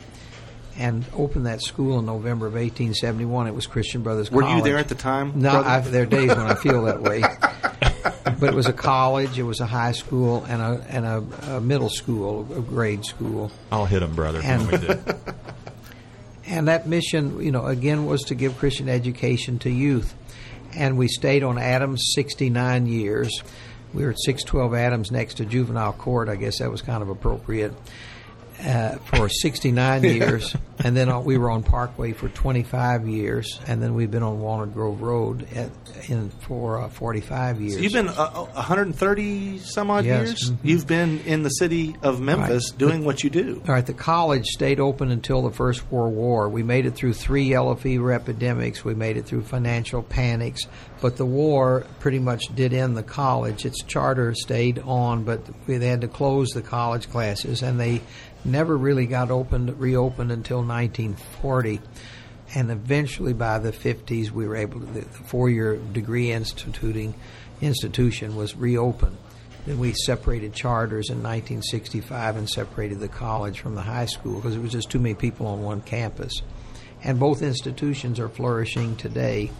and 0.77 1.05
opened 1.13 1.45
that 1.45 1.62
school 1.62 2.00
in 2.00 2.05
November 2.05 2.48
of 2.48 2.53
1871. 2.53 3.48
It 3.48 3.53
was 3.53 3.67
Christian 3.67 4.01
Brothers 4.01 4.31
Were 4.31 4.41
College. 4.41 4.57
you 4.57 4.63
there 4.63 4.77
at 4.77 4.88
the 4.88 4.95
time? 4.95 5.33
No, 5.36 5.62
there 5.81 6.03
are 6.03 6.05
days 6.05 6.29
when 6.29 6.39
I 6.39 6.55
feel 6.55 6.83
that 6.83 7.01
way. 7.01 7.21
but 8.39 8.43
it 8.50 8.55
was 8.55 8.67
a 8.67 8.74
college, 8.74 9.38
it 9.38 9.43
was 9.43 9.59
a 9.59 9.65
high 9.65 9.91
school, 9.91 10.45
and 10.48 10.62
a 10.62 10.86
and 10.89 11.05
a, 11.05 11.57
a 11.57 11.62
middle 11.62 11.89
school, 11.89 12.48
a 12.55 12.62
grade 12.62 13.03
school. 13.03 13.51
I'll 13.71 13.86
hit 13.86 14.01
him, 14.01 14.15
brother. 14.15 14.39
And- 14.43 14.71
when 14.71 14.81
we 14.81 14.88
do. 14.88 15.00
And 16.51 16.67
that 16.67 16.88
mission, 16.88 17.43
you 17.43 17.51
know, 17.51 17.67
again 17.67 18.07
was 18.07 18.24
to 18.24 18.36
give 18.36 18.57
Christian 18.57 18.89
education 18.89 19.59
to 19.59 19.69
youth. 19.69 20.15
And 20.74 20.98
we 20.98 21.07
stayed 21.07 21.43
on 21.43 21.59
Adams 21.59 22.03
69 22.15 22.88
years. 22.88 23.43
We 23.93 24.03
were 24.03 24.12
at 24.12 24.19
612 24.19 24.74
Adams 24.74 25.12
next 25.12 25.36
to 25.36 25.46
juvenile 25.46 25.93
court. 25.93 26.29
I 26.29 26.36
guess 26.36 26.60
that 26.60 26.69
was 26.69 26.81
kind 26.81 27.01
of 27.01 27.10
appropriate 27.10 27.74
uh, 28.60 28.98
for 28.98 29.30
69 29.30 30.04
years. 30.04 30.56
and 30.80 30.96
then 30.96 31.10
uh, 31.10 31.20
we 31.20 31.38
were 31.38 31.50
on 31.50 31.63
Parkway 31.63 32.13
for 32.13 32.30
25 32.30 33.08
years, 33.08 33.60
and 33.68 33.82
then 33.82 33.94
we've 33.96 34.12
been 34.12 34.24
on 34.24 34.39
Walnut 34.39 34.74
Grove 34.74 35.01
Road 35.01 35.48
at, 35.56 35.70
in 36.10 36.30
for 36.42 36.80
uh, 36.82 36.89
45 36.89 37.62
years. 37.62 37.74
So 37.75 37.80
you've 37.82 37.94
been 37.94 38.08
uh, 38.10 38.30
130 38.89 39.60
some 39.60 39.89
odd 39.92 40.06
Yes. 40.06 40.28
years. 40.28 40.51
Mhm. 40.51 40.58
You've 40.63 40.88
been 40.88 41.20
in 41.25 41.44
the 41.44 41.50
city 41.50 41.96
of 42.01 42.20
Memphis 42.22 42.72
Right. 42.72 42.78
doing 42.80 43.06
what 43.06 43.24
you 43.24 43.30
do. 43.30 43.62
All 43.68 43.74
right, 43.74 43.86
the 43.86 43.94
college 43.94 44.46
stayed 44.48 44.80
open 44.80 45.12
until 45.12 45.42
the 45.42 45.51
First 45.51 45.89
World 45.92 46.13
War. 46.16 46.50
We 46.50 46.63
made 46.63 46.86
it 46.86 46.96
through 46.96 47.13
three 47.13 47.44
yellow 47.44 47.75
fever 47.75 48.12
epidemics. 48.13 48.84
We 48.86 48.94
made 48.96 49.18
it 49.18 49.25
through 49.25 49.44
financial 49.44 50.01
panics. 50.04 50.62
But 51.01 51.16
the 51.16 51.25
war 51.25 51.86
pretty 52.00 52.20
much 52.20 52.44
did 52.56 52.74
end 52.74 52.98
the 52.98 53.04
college. 53.04 53.66
Its 53.66 53.82
charter 53.84 54.34
stayed 54.36 54.80
on, 54.80 55.24
but 55.24 55.42
we, 55.66 55.78
they 55.78 55.88
had 55.88 56.01
to 56.01 56.10
close 56.10 56.50
the 56.50 56.62
college 56.62 57.10
classes, 57.10 57.62
and 57.63 57.80
they 57.80 58.01
never 58.46 58.77
really 58.77 59.05
got 59.05 59.31
opened, 59.31 59.79
reopened 59.79 60.31
until 60.31 60.60
1940. 60.60 61.81
And 62.55 62.72
eventually, 62.72 63.34
by 63.34 63.60
the 63.60 63.72
50s, 63.72 64.31
we 64.31 64.48
were 64.48 64.55
able 64.55 64.79
to. 64.79 64.86
The, 64.86 65.01
four-year 65.01 65.77
degree 65.77 66.31
instituting 66.31 67.13
institution 67.62 68.36
was 68.36 68.55
reopened. 68.55 69.17
Then 69.65 69.77
we 69.77 69.93
separated 69.93 70.53
charters 70.53 71.10
in 71.10 71.17
1965 71.17 72.38
and 72.38 72.50
separated 72.50 73.00
the 73.00 73.08
college 73.08 73.60
from 73.60 73.75
the 73.75 73.81
high 73.81 74.08
school 74.08 74.36
because 74.36 74.55
it 74.55 74.62
was 74.62 74.72
just 74.72 74.89
too 74.89 75.00
many 75.00 75.15
people 75.15 75.46
on 75.48 75.62
one 75.62 75.81
campus. 75.81 76.34
And 77.03 77.19
both 77.19 77.41
institutions 77.41 78.19
are 78.19 78.29
flourishing 78.29 78.96
today. 78.96 79.51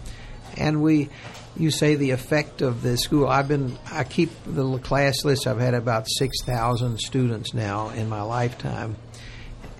And 0.56 0.82
we, 0.82 1.08
you 1.56 1.70
say 1.70 1.94
the 1.94 2.10
effect 2.10 2.62
of 2.62 2.82
the 2.82 2.96
school. 2.96 3.26
I've 3.26 3.48
been, 3.48 3.76
I 3.90 4.04
keep 4.04 4.30
the 4.46 4.78
class 4.78 5.24
list. 5.24 5.46
I've 5.46 5.60
had 5.60 5.74
about 5.74 6.06
6,000 6.08 6.98
students 6.98 7.54
now 7.54 7.90
in 7.90 8.08
my 8.08 8.22
lifetime. 8.22 8.96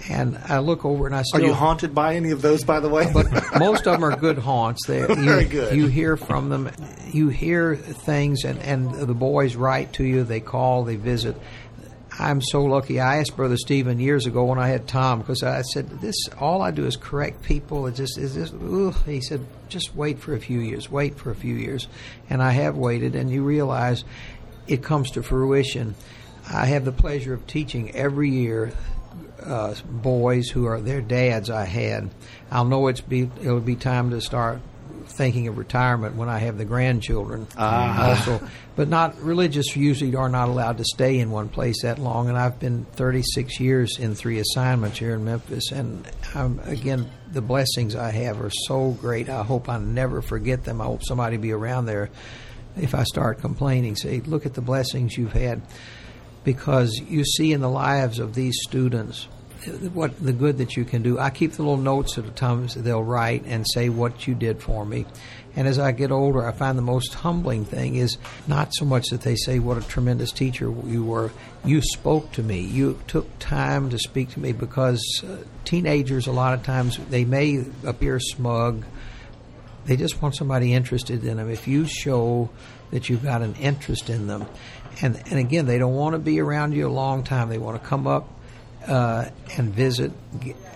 And 0.09 0.39
I 0.39 0.61
look 0.61 0.85
over 0.85 1.07
and 1.07 1.15
I 1.15 1.23
Are 1.35 1.43
you 1.43 1.53
haunted 1.53 1.95
by 1.95 2.15
any 2.17 2.31
of 2.31 2.41
those, 2.41 2.65
by 2.65 2.81
the 2.81 2.89
way? 2.89 3.11
But 3.13 3.27
most 3.59 3.87
of 3.87 3.93
them 3.93 4.05
are 4.05 4.17
good 4.17 4.39
haunts. 4.39 4.87
They, 4.87 5.01
you, 5.01 5.15
Very 5.15 5.45
good. 5.45 5.77
You 5.77 5.89
hear 5.89 6.17
from 6.17 6.49
them. 6.49 6.71
You 7.13 7.29
hear 7.29 7.77
things, 7.77 8.45
and, 8.45 8.59
and 8.61 8.95
the 8.95 9.15
boys 9.15 9.57
write 9.57 9.93
to 9.95 10.05
you. 10.05 10.25
They 10.25 10.41
call. 10.41 10.85
They 10.85 10.97
visit. 10.97 11.37
I'm 12.21 12.43
so 12.43 12.63
lucky. 12.63 13.01
I 13.01 13.17
asked 13.17 13.35
Brother 13.35 13.57
Stephen 13.57 13.99
years 13.99 14.27
ago 14.27 14.45
when 14.45 14.59
I 14.59 14.69
had 14.69 14.87
Tom 14.87 15.21
because 15.21 15.43
I 15.43 15.63
said, 15.63 15.89
"This 16.03 16.17
all 16.39 16.61
I 16.61 16.71
do 16.71 16.85
is 16.85 16.97
correct 16.97 17.43
people. 17.43 17.87
It 17.87 17.95
just 17.95 18.19
is 18.19 18.35
this." 18.35 18.53
Ugh. 18.53 18.95
He 19.07 19.23
said, 19.23 19.47
"Just 19.71 19.97
wait 19.97 20.19
for 20.19 20.35
a 20.35 20.39
few 20.39 20.61
years. 20.61 20.91
Wait 20.91 21.17
for 21.17 21.31
a 21.31 21.35
few 21.35 21.55
years," 21.55 21.89
and 22.29 22.43
I 22.43 22.51
have 22.51 22.77
waited. 22.77 23.15
And 23.15 23.31
you 23.31 23.43
realize 23.43 24.05
it 24.69 24.83
comes 24.83 25.11
to 25.13 25.23
fruition. 25.23 25.95
I 26.53 26.67
have 26.67 26.85
the 26.85 26.93
pleasure 26.93 27.33
of 27.33 27.47
teaching 27.47 27.95
every 27.95 28.29
year 28.29 28.73
uh, 29.43 29.75
boys 29.85 30.51
who 30.51 30.67
are 30.67 30.81
their 30.81 31.01
dads 31.01 31.49
I 31.49 31.65
had. 31.65 32.11
I'll 32.51 32.67
know 32.67 32.89
it's 32.89 33.01
be 33.01 33.31
it'll 33.41 33.61
be 33.61 33.77
time 33.77 34.11
to 34.11 34.21
start 34.21 34.61
thinking 35.07 35.49
of 35.49 35.59
retirement 35.59 36.17
when 36.17 36.29
I 36.29 36.39
have 36.39 36.59
the 36.59 36.65
grandchildren 36.65 37.47
also. 37.57 38.47
But 38.77 38.89
not 38.89 39.21
religious 39.21 39.77
usually 39.77 40.15
are 40.15 40.29
not 40.29 40.49
allowed 40.49 40.79
to 40.79 40.85
stay 40.85 41.19
in 41.19 41.31
one 41.31 41.49
place 41.49 41.83
that 41.83 41.99
long, 41.99 42.29
and 42.29 42.39
I've 42.39 42.59
been 42.59 42.85
36 42.93 43.61
years 43.61 43.99
in 43.99 44.15
three 44.15 44.39
assignments 44.39 44.99
here 44.99 45.15
in 45.15 45.25
Memphis, 45.25 45.71
and 45.73 46.09
um, 46.35 46.61
again 46.65 47.11
the 47.33 47.43
blessings 47.43 47.95
I 47.95 48.11
have 48.11 48.41
are 48.41 48.51
so 48.51 48.91
great. 48.93 49.29
I 49.29 49.43
hope 49.43 49.69
I 49.69 49.79
never 49.79 50.23
forget 50.23 50.65
them. 50.65 50.81
I 50.81 50.85
hope 50.85 51.05
somebody 51.05 51.37
be 51.37 51.53
around 51.53 51.87
there 51.87 52.11
if 52.77 52.95
I 52.95 53.05
start 53.05 53.41
complaining. 53.41 53.97
Say, 53.97 54.21
look 54.21 54.47
at 54.47 54.55
the 54.55 54.61
blessings 54.61 55.17
you've 55.17 55.33
had 55.33 55.63
because 56.45 57.01
you 57.09 57.25
see 57.25 57.53
in 57.53 57.61
the 57.61 57.69
lives 57.69 58.19
of 58.19 58.35
these 58.35 58.59
students 58.63 59.29
what 59.93 60.19
the 60.19 60.33
good 60.33 60.59
that 60.59 60.77
you 60.77 60.85
can 60.85 61.03
do. 61.03 61.19
I 61.19 61.31
keep 61.31 61.53
the 61.53 61.63
little 61.63 61.77
notes 61.77 62.17
at 62.19 62.25
the 62.25 62.31
times 62.31 62.75
they'll 62.75 63.03
write 63.03 63.45
and 63.47 63.67
say 63.69 63.89
what 63.89 64.27
you 64.27 64.35
did 64.35 64.63
for 64.63 64.85
me. 64.85 65.07
And 65.57 65.67
as 65.67 65.79
I 65.79 65.93
get 65.93 66.13
older, 66.13 66.47
I 66.47 66.53
find 66.53 66.79
the 66.79 66.83
most 66.83 67.13
humbling 67.15 67.65
thing 67.65 67.97
is 67.97 68.19
not 68.47 68.73
so 68.73 68.85
much 68.85 69.09
that 69.09 69.23
they 69.23 69.35
say 69.35 69.59
what 69.59 69.77
a 69.79 69.87
tremendous 69.87 70.31
teacher 70.31 70.73
you 70.87 71.05
were. 71.05 71.33
You 71.65 71.83
spoke 71.83 72.33
to 72.33 72.43
me. 72.43 72.61
You 72.61 73.01
took 73.09 73.27
time 73.41 73.91
to 73.91 73.99
speak 73.99 74.31
to 74.31 74.41
me 74.41 74.53
because 74.53 75.03
uh, 75.25 75.39
teenagers, 75.65 76.29
a 76.29 76.33
lot 76.33 76.55
of 76.55 76.63
times, 76.63 76.99
they 77.11 77.25
may 77.25 77.65
appear 77.85 78.21
smug. 78.21 78.85
They 79.87 79.97
just 79.97 80.23
want 80.23 80.37
somebody 80.37 80.73
interested 80.73 81.25
in 81.25 81.37
them. 81.37 81.51
If 81.51 81.67
you 81.67 81.87
show 81.87 82.49
that 82.93 83.09
you've 83.09 83.25
got 83.25 83.43
an 83.43 83.57
interest 83.57 84.09
in 84.09 84.29
them, 84.29 84.47
and 85.03 85.17
and 85.17 85.39
again, 85.39 85.67
they 85.67 85.79
don't 85.79 85.95
want 85.95 86.15
to 86.15 86.19
be 86.19 86.41
around 86.41 86.73
you 86.75 86.87
a 86.87 86.91
long 86.91 87.25
time. 87.25 87.49
They 87.49 87.59
want 87.59 87.83
to 87.83 87.89
come 87.89 88.07
up 88.07 88.29
uh, 88.87 89.31
and 89.57 89.75
visit, 89.75 90.13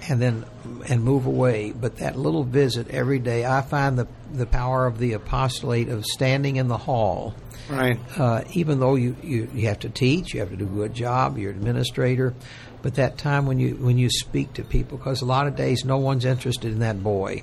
and 0.08 0.20
then 0.20 0.44
and 0.88 1.02
move 1.02 1.26
away. 1.26 1.72
But 1.72 1.96
that 1.96 2.16
little 2.16 2.44
visit 2.44 2.90
every 2.90 3.18
day, 3.18 3.44
I 3.44 3.62
find 3.62 3.98
the 3.98 4.06
the 4.32 4.46
power 4.46 4.86
of 4.86 4.98
the 4.98 5.12
apostolate 5.12 5.88
of 5.88 6.04
standing 6.04 6.56
in 6.56 6.68
the 6.68 6.76
hall. 6.78 7.34
right. 7.70 7.98
Uh, 8.18 8.42
even 8.52 8.80
though 8.80 8.96
you, 8.96 9.16
you, 9.22 9.48
you 9.54 9.68
have 9.68 9.78
to 9.80 9.88
teach, 9.88 10.34
you 10.34 10.40
have 10.40 10.50
to 10.50 10.56
do 10.56 10.64
a 10.64 10.68
good 10.68 10.94
job, 10.94 11.38
you're 11.38 11.52
an 11.52 11.56
administrator, 11.56 12.34
but 12.82 12.96
that 12.96 13.16
time 13.16 13.46
when 13.46 13.58
you 13.58 13.76
when 13.76 13.96
you 13.96 14.10
speak 14.10 14.52
to 14.54 14.64
people, 14.64 14.98
because 14.98 15.22
a 15.22 15.24
lot 15.24 15.46
of 15.46 15.56
days 15.56 15.84
no 15.84 15.98
one's 15.98 16.24
interested 16.24 16.72
in 16.72 16.80
that 16.80 17.02
boy, 17.02 17.42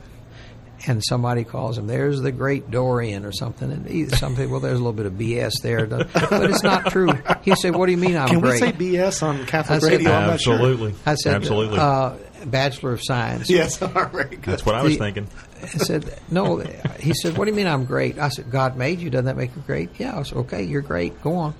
and 0.87 1.01
somebody 1.03 1.43
calls 1.43 1.77
him, 1.77 1.87
"There's 1.87 2.21
the 2.21 2.31
great 2.31 2.71
Dorian" 2.71 3.25
or 3.25 3.31
something, 3.31 3.71
and 3.71 3.87
he, 3.87 4.07
some 4.09 4.35
people, 4.35 4.51
well, 4.53 4.59
there's 4.59 4.73
a 4.79 4.83
little 4.83 4.93
bit 4.93 5.05
of 5.05 5.13
BS 5.13 5.53
there, 5.61 5.85
but 5.85 6.09
it's 6.15 6.63
not 6.63 6.87
true. 6.91 7.09
He 7.43 7.53
said, 7.55 7.75
"What 7.75 7.85
do 7.87 7.91
you 7.91 7.97
mean 7.97 8.17
I'm 8.17 8.39
great? 8.39 8.59
Can 8.61 8.77
we 8.77 8.93
say 8.93 8.97
BS 8.97 9.23
on 9.23 9.45
Catholic 9.45 9.77
I 9.77 9.79
said- 9.79 9.91
radio? 9.91 10.11
I'm 10.11 10.27
not 10.27 10.41
sure. 10.41 10.53
Absolutely. 10.55 10.95
I 11.05 11.15
said, 11.15 11.35
Absolutely. 11.35 11.77
Uh, 11.79 12.13
Bachelor 12.45 12.93
of 12.93 13.01
Science. 13.03 13.49
Yes, 13.49 13.81
all 13.81 13.89
right. 13.91 14.29
Good. 14.29 14.41
That's 14.41 14.65
what 14.65 14.75
I 14.75 14.81
was 14.83 14.93
the- 14.93 14.99
thinking. 14.99 15.27
I 15.61 15.65
said, 15.67 16.19
no. 16.31 16.57
He 16.99 17.13
said, 17.13 17.37
what 17.37 17.45
do 17.45 17.51
you 17.51 17.55
mean 17.55 17.67
I'm 17.67 17.85
great? 17.85 18.17
I 18.17 18.29
said, 18.29 18.49
God 18.49 18.75
made 18.77 18.99
you. 18.99 19.11
Doesn't 19.11 19.25
that 19.25 19.37
make 19.37 19.55
you 19.55 19.61
great? 19.67 19.91
Yeah. 19.99 20.17
I 20.17 20.23
said, 20.23 20.39
okay, 20.39 20.63
you're 20.63 20.81
great. 20.81 21.21
Go 21.21 21.35
on. 21.35 21.53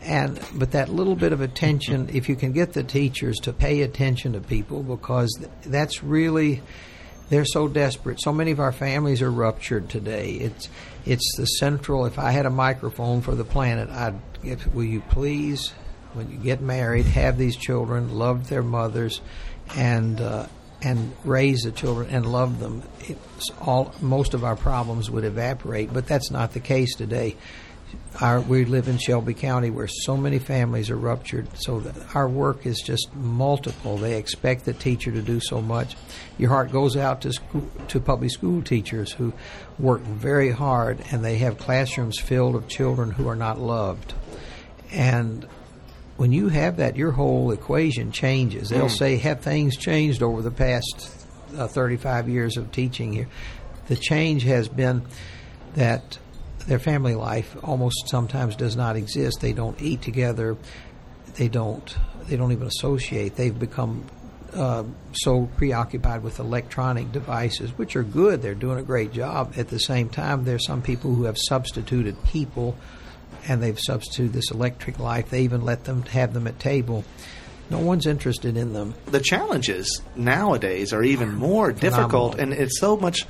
And 0.00 0.40
but 0.54 0.70
that 0.72 0.88
little 0.88 1.14
bit 1.14 1.32
of 1.34 1.42
attention, 1.42 2.08
if 2.14 2.30
you 2.30 2.34
can 2.34 2.52
get 2.52 2.72
the 2.72 2.82
teachers 2.82 3.36
to 3.40 3.52
pay 3.52 3.82
attention 3.82 4.32
to 4.32 4.40
people, 4.40 4.82
because 4.82 5.30
th- 5.38 5.50
that's 5.66 6.02
really 6.02 6.62
they're 7.28 7.44
so 7.44 7.68
desperate. 7.68 8.20
So 8.20 8.32
many 8.32 8.50
of 8.50 8.60
our 8.60 8.72
families 8.72 9.22
are 9.22 9.30
ruptured 9.30 9.88
today. 9.88 10.32
It's 10.32 10.68
it's 11.04 11.36
the 11.36 11.46
central. 11.46 12.06
If 12.06 12.18
I 12.18 12.30
had 12.30 12.46
a 12.46 12.50
microphone 12.50 13.22
for 13.22 13.34
the 13.34 13.44
planet, 13.44 13.88
I'd. 13.90 14.14
If, 14.44 14.72
will 14.74 14.84
you 14.84 15.00
please, 15.02 15.70
when 16.14 16.30
you 16.30 16.36
get 16.36 16.60
married, 16.60 17.06
have 17.06 17.38
these 17.38 17.56
children, 17.56 18.18
love 18.18 18.48
their 18.48 18.62
mothers, 18.62 19.20
and 19.76 20.20
uh, 20.20 20.46
and 20.82 21.14
raise 21.24 21.62
the 21.62 21.72
children 21.72 22.08
and 22.10 22.26
love 22.26 22.58
them. 22.58 22.82
It's 23.00 23.50
all 23.60 23.94
most 24.00 24.34
of 24.34 24.44
our 24.44 24.56
problems 24.56 25.10
would 25.10 25.24
evaporate, 25.24 25.92
but 25.92 26.06
that's 26.06 26.30
not 26.30 26.52
the 26.52 26.60
case 26.60 26.94
today. 26.96 27.36
Our, 28.20 28.40
we 28.40 28.64
live 28.64 28.88
in 28.88 28.98
Shelby 28.98 29.34
County 29.34 29.70
where 29.70 29.88
so 29.88 30.16
many 30.16 30.38
families 30.38 30.90
are 30.90 30.96
ruptured, 30.96 31.48
so 31.58 31.80
that 31.80 32.14
our 32.14 32.28
work 32.28 32.66
is 32.66 32.80
just 32.80 33.14
multiple. 33.14 33.96
They 33.96 34.18
expect 34.18 34.64
the 34.64 34.72
teacher 34.72 35.10
to 35.10 35.22
do 35.22 35.40
so 35.40 35.60
much. 35.62 35.96
Your 36.38 36.50
heart 36.50 36.70
goes 36.72 36.96
out 36.96 37.22
to 37.22 37.32
school, 37.32 37.68
to 37.88 38.00
public 38.00 38.30
school 38.30 38.62
teachers 38.62 39.12
who 39.12 39.32
work 39.78 40.02
very 40.02 40.50
hard, 40.50 41.02
and 41.10 41.24
they 41.24 41.38
have 41.38 41.58
classrooms 41.58 42.18
filled 42.18 42.54
of 42.54 42.68
children 42.68 43.10
who 43.10 43.28
are 43.28 43.36
not 43.36 43.58
loved. 43.58 44.14
And 44.90 45.46
when 46.16 46.32
you 46.32 46.48
have 46.48 46.76
that, 46.76 46.96
your 46.96 47.12
whole 47.12 47.50
equation 47.50 48.12
changes. 48.12 48.68
They'll 48.68 48.88
say, 48.88 49.16
"Have 49.16 49.40
things 49.40 49.76
changed 49.76 50.22
over 50.22 50.42
the 50.42 50.50
past 50.50 51.26
uh, 51.56 51.66
35 51.66 52.28
years 52.28 52.56
of 52.56 52.70
teaching 52.70 53.12
here?" 53.12 53.28
The 53.88 53.96
change 53.96 54.44
has 54.44 54.68
been 54.68 55.02
that 55.74 56.18
their 56.66 56.78
family 56.78 57.14
life 57.14 57.56
almost 57.62 58.08
sometimes 58.08 58.56
does 58.56 58.76
not 58.76 58.96
exist. 58.96 59.40
They 59.40 59.52
don't 59.52 59.80
eat 59.80 60.02
together. 60.02 60.56
They 61.34 61.48
don't. 61.48 61.96
They 62.28 62.36
don't 62.36 62.52
even 62.52 62.66
associate. 62.66 63.36
They've 63.36 63.58
become 63.58 64.06
uh, 64.54 64.84
so 65.12 65.48
preoccupied 65.56 66.22
with 66.22 66.38
electronic 66.38 67.10
devices, 67.12 67.76
which 67.78 67.96
are 67.96 68.02
good. 68.02 68.42
They're 68.42 68.54
doing 68.54 68.78
a 68.78 68.82
great 68.82 69.12
job. 69.12 69.54
At 69.56 69.68
the 69.68 69.78
same 69.78 70.08
time, 70.08 70.44
there's 70.44 70.66
some 70.66 70.82
people 70.82 71.14
who 71.14 71.24
have 71.24 71.36
substituted 71.38 72.22
people, 72.24 72.76
and 73.48 73.62
they've 73.62 73.80
substituted 73.80 74.32
this 74.32 74.50
electric 74.50 74.98
life. 74.98 75.30
They 75.30 75.42
even 75.42 75.64
let 75.64 75.84
them 75.84 76.02
have 76.02 76.34
them 76.34 76.46
at 76.46 76.58
table. 76.58 77.04
No 77.70 77.78
one's 77.78 78.06
interested 78.06 78.56
in 78.56 78.74
them. 78.74 78.94
the 79.06 79.20
challenges 79.20 80.02
nowadays 80.14 80.92
are 80.92 81.02
even 81.02 81.34
more 81.34 81.72
difficult, 81.72 82.38
and 82.38 82.52
it's 82.52 82.78
so 82.78 82.96
much. 82.96 83.26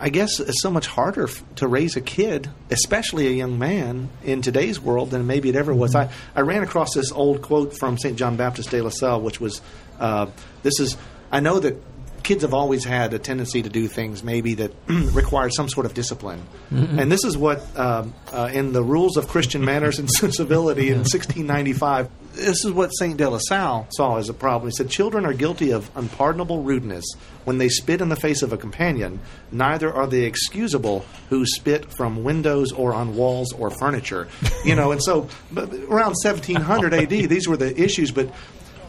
I 0.00 0.08
guess 0.08 0.40
it's 0.40 0.62
so 0.62 0.70
much 0.70 0.86
harder 0.86 1.24
f- 1.24 1.44
to 1.56 1.68
raise 1.68 1.94
a 1.94 2.00
kid, 2.00 2.48
especially 2.70 3.26
a 3.28 3.32
young 3.32 3.58
man, 3.58 4.08
in 4.24 4.40
today's 4.40 4.80
world 4.80 5.10
than 5.10 5.26
maybe 5.26 5.50
it 5.50 5.56
ever 5.56 5.74
was. 5.74 5.94
I, 5.94 6.10
I 6.34 6.40
ran 6.40 6.62
across 6.62 6.94
this 6.94 7.12
old 7.12 7.42
quote 7.42 7.76
from 7.78 7.98
St. 7.98 8.16
John 8.16 8.36
Baptist 8.36 8.70
de 8.70 8.80
La 8.80 8.88
Salle, 8.88 9.20
which 9.20 9.40
was, 9.40 9.60
uh, 9.98 10.26
"This 10.62 10.80
is 10.80 10.96
I 11.30 11.40
know 11.40 11.60
that 11.60 11.76
kids 12.22 12.42
have 12.42 12.54
always 12.54 12.84
had 12.84 13.12
a 13.14 13.18
tendency 13.18 13.62
to 13.62 13.68
do 13.68 13.88
things 13.88 14.22
maybe 14.22 14.54
that 14.54 14.72
require 14.88 15.50
some 15.50 15.68
sort 15.68 15.84
of 15.86 15.94
discipline, 15.94 16.42
and 16.70 17.12
this 17.12 17.24
is 17.24 17.36
what 17.36 17.60
um, 17.78 18.14
uh, 18.32 18.50
in 18.52 18.72
the 18.72 18.82
rules 18.82 19.16
of 19.16 19.28
Christian 19.28 19.64
manners 19.64 19.98
and 19.98 20.10
civility 20.12 20.88
in 20.88 20.98
1695, 21.00 22.08
this 22.40 22.64
is 22.64 22.72
what 22.72 22.88
Saint 22.90 23.16
De 23.16 23.28
La 23.28 23.38
Salle 23.38 23.86
saw 23.90 24.16
as 24.18 24.28
a 24.28 24.34
problem. 24.34 24.70
He 24.70 24.74
said 24.76 24.90
children 24.90 25.24
are 25.26 25.32
guilty 25.32 25.70
of 25.70 25.90
unpardonable 25.96 26.62
rudeness 26.62 27.04
when 27.44 27.58
they 27.58 27.68
spit 27.68 28.00
in 28.00 28.08
the 28.08 28.16
face 28.16 28.42
of 28.42 28.52
a 28.52 28.56
companion. 28.56 29.20
Neither 29.52 29.92
are 29.92 30.06
they 30.06 30.22
excusable 30.24 31.04
who 31.28 31.44
spit 31.46 31.92
from 31.92 32.22
windows 32.24 32.72
or 32.72 32.94
on 32.94 33.14
walls 33.16 33.52
or 33.52 33.70
furniture. 33.70 34.28
You 34.64 34.74
know, 34.76 34.92
and 34.92 35.02
so 35.02 35.26
but 35.50 35.72
around 35.72 36.14
1700 36.22 36.92
AD, 36.92 37.08
these 37.08 37.48
were 37.48 37.56
the 37.56 37.80
issues, 37.80 38.10
but. 38.10 38.30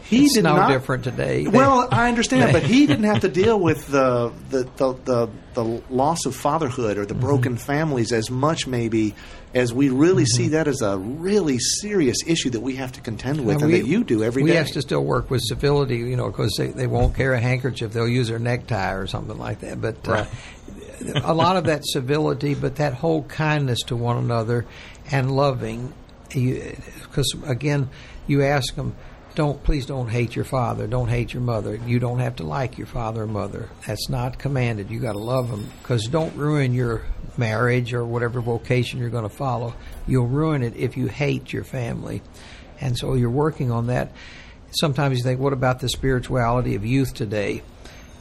He 0.04 0.24
It's 0.26 0.34
did 0.34 0.44
no 0.44 0.56
not, 0.56 0.68
different 0.68 1.04
today. 1.04 1.46
Well, 1.46 1.88
I 1.90 2.08
understand, 2.10 2.52
but 2.52 2.62
he 2.64 2.86
didn't 2.90 3.04
have 3.04 3.20
to 3.20 3.28
deal 3.30 3.58
with 3.58 3.86
the 3.86 4.30
the, 4.50 4.64
the, 4.76 4.92
the, 5.04 5.28
the 5.54 5.64
loss 5.88 6.26
of 6.26 6.36
fatherhood 6.36 6.98
or 6.98 7.06
the 7.06 7.14
Mm-hmm. 7.14 7.20
broken 7.22 7.56
families 7.56 8.12
as 8.12 8.28
much, 8.30 8.66
maybe, 8.66 9.14
as 9.54 9.72
we 9.72 9.90
really 9.90 10.24
see 10.24 10.44
Mm-hmm. 10.44 10.52
that 10.52 10.68
as 10.68 10.80
a 10.80 10.96
really 10.98 11.58
serious 11.58 12.18
issue 12.26 12.50
that 12.50 12.60
we 12.60 12.76
have 12.76 12.92
to 12.92 13.00
contend 13.00 13.44
with, 13.44 13.56
And 13.56 13.64
and 13.64 13.72
we- 13.72 13.80
that 13.80 13.86
you 13.86 14.02
do 14.04 14.22
every 14.24 14.42
we 14.42 14.50
day. 14.50 14.56
have 14.56 14.68
to 14.72 14.80
still 14.82 15.04
work 15.04 15.30
with 15.30 15.42
civility, 15.42 15.96
you 15.98 16.16
know, 16.16 16.28
because 16.30 16.54
they, 16.56 16.68
they 16.68 16.86
won't 16.86 17.14
carry 17.14 17.36
a 17.36 17.40
handkerchief. 17.40 17.92
They'll 17.92 18.08
use 18.08 18.28
their 18.28 18.38
necktie 18.38 18.92
or 18.92 19.06
something 19.06 19.38
like 19.38 19.60
that. 19.60 19.80
But 19.80 20.08
uh, 20.08 20.24
a 21.24 21.34
lot 21.34 21.56
of 21.56 21.64
that 21.64 21.84
civility, 21.84 22.54
but 22.54 22.76
that 22.76 22.94
whole 22.94 23.24
kindness 23.24 23.80
to 23.88 23.96
one 23.96 24.16
another 24.16 24.64
and 25.10 25.30
loving. 25.34 25.92
Because, 26.30 27.34
again, 27.44 27.90
you 28.26 28.42
ask 28.42 28.74
them, 28.74 28.94
don't 29.34 29.62
please 29.64 29.86
don't 29.86 30.08
hate 30.08 30.36
your 30.36 30.44
father. 30.44 30.86
Don't 30.86 31.08
hate 31.08 31.32
your 31.32 31.42
mother. 31.42 31.76
You 31.86 31.98
don't 31.98 32.18
have 32.18 32.36
to 32.36 32.42
like 32.42 32.76
your 32.78 32.86
father 32.86 33.22
or 33.22 33.26
mother. 33.26 33.68
That's 33.86 34.08
not 34.08 34.38
commanded. 34.38 34.90
You 34.90 35.00
got 35.00 35.12
to 35.12 35.18
love 35.18 35.50
them. 35.50 35.70
Because 35.80 36.04
don't 36.04 36.36
ruin 36.36 36.74
your 36.74 37.02
marriage 37.36 37.94
or 37.94 38.04
whatever 38.04 38.40
vocation 38.40 38.98
you're 38.98 39.10
going 39.10 39.28
to 39.28 39.34
follow. 39.34 39.74
You'll 40.06 40.26
ruin 40.26 40.62
it 40.62 40.76
if 40.76 40.96
you 40.96 41.06
hate 41.06 41.52
your 41.52 41.64
family. 41.64 42.22
And 42.80 42.96
so 42.98 43.14
you're 43.14 43.30
working 43.30 43.70
on 43.70 43.86
that. 43.86 44.12
Sometimes 44.72 45.18
you 45.18 45.24
think 45.24 45.40
what 45.40 45.52
about 45.52 45.80
the 45.80 45.88
spirituality 45.88 46.74
of 46.74 46.84
youth 46.84 47.14
today? 47.14 47.62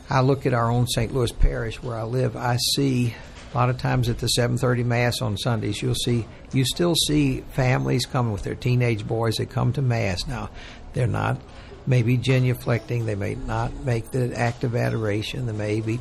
I 0.09 0.21
look 0.21 0.45
at 0.45 0.53
our 0.53 0.69
own 0.69 0.87
st 0.87 1.13
louis 1.13 1.31
parish 1.31 1.81
where 1.81 1.95
i 1.95 2.03
live. 2.03 2.35
I 2.35 2.57
see 2.75 3.15
a 3.53 3.57
lot 3.57 3.69
of 3.69 3.77
times 3.77 4.07
at 4.07 4.19
the 4.19 4.27
7:30 4.27 4.85
mass 4.85 5.21
on 5.21 5.37
Sundays, 5.37 5.81
you'll 5.81 5.95
see 5.95 6.25
you 6.53 6.63
still 6.65 6.95
see 6.95 7.41
families 7.51 8.05
coming 8.05 8.31
with 8.31 8.43
their 8.43 8.55
teenage 8.55 9.05
boys. 9.05 9.35
That 9.35 9.49
come 9.49 9.73
to 9.73 9.81
mass. 9.81 10.27
Now, 10.27 10.49
they're 10.93 11.07
not 11.07 11.39
maybe 11.87 12.17
genuflecting, 12.17 13.05
they 13.05 13.15
may 13.15 13.35
not 13.35 13.73
make 13.83 14.11
the 14.11 14.37
act 14.37 14.63
of 14.63 14.75
adoration, 14.75 15.45
they 15.47 15.53
may 15.53 15.81
be 15.81 15.99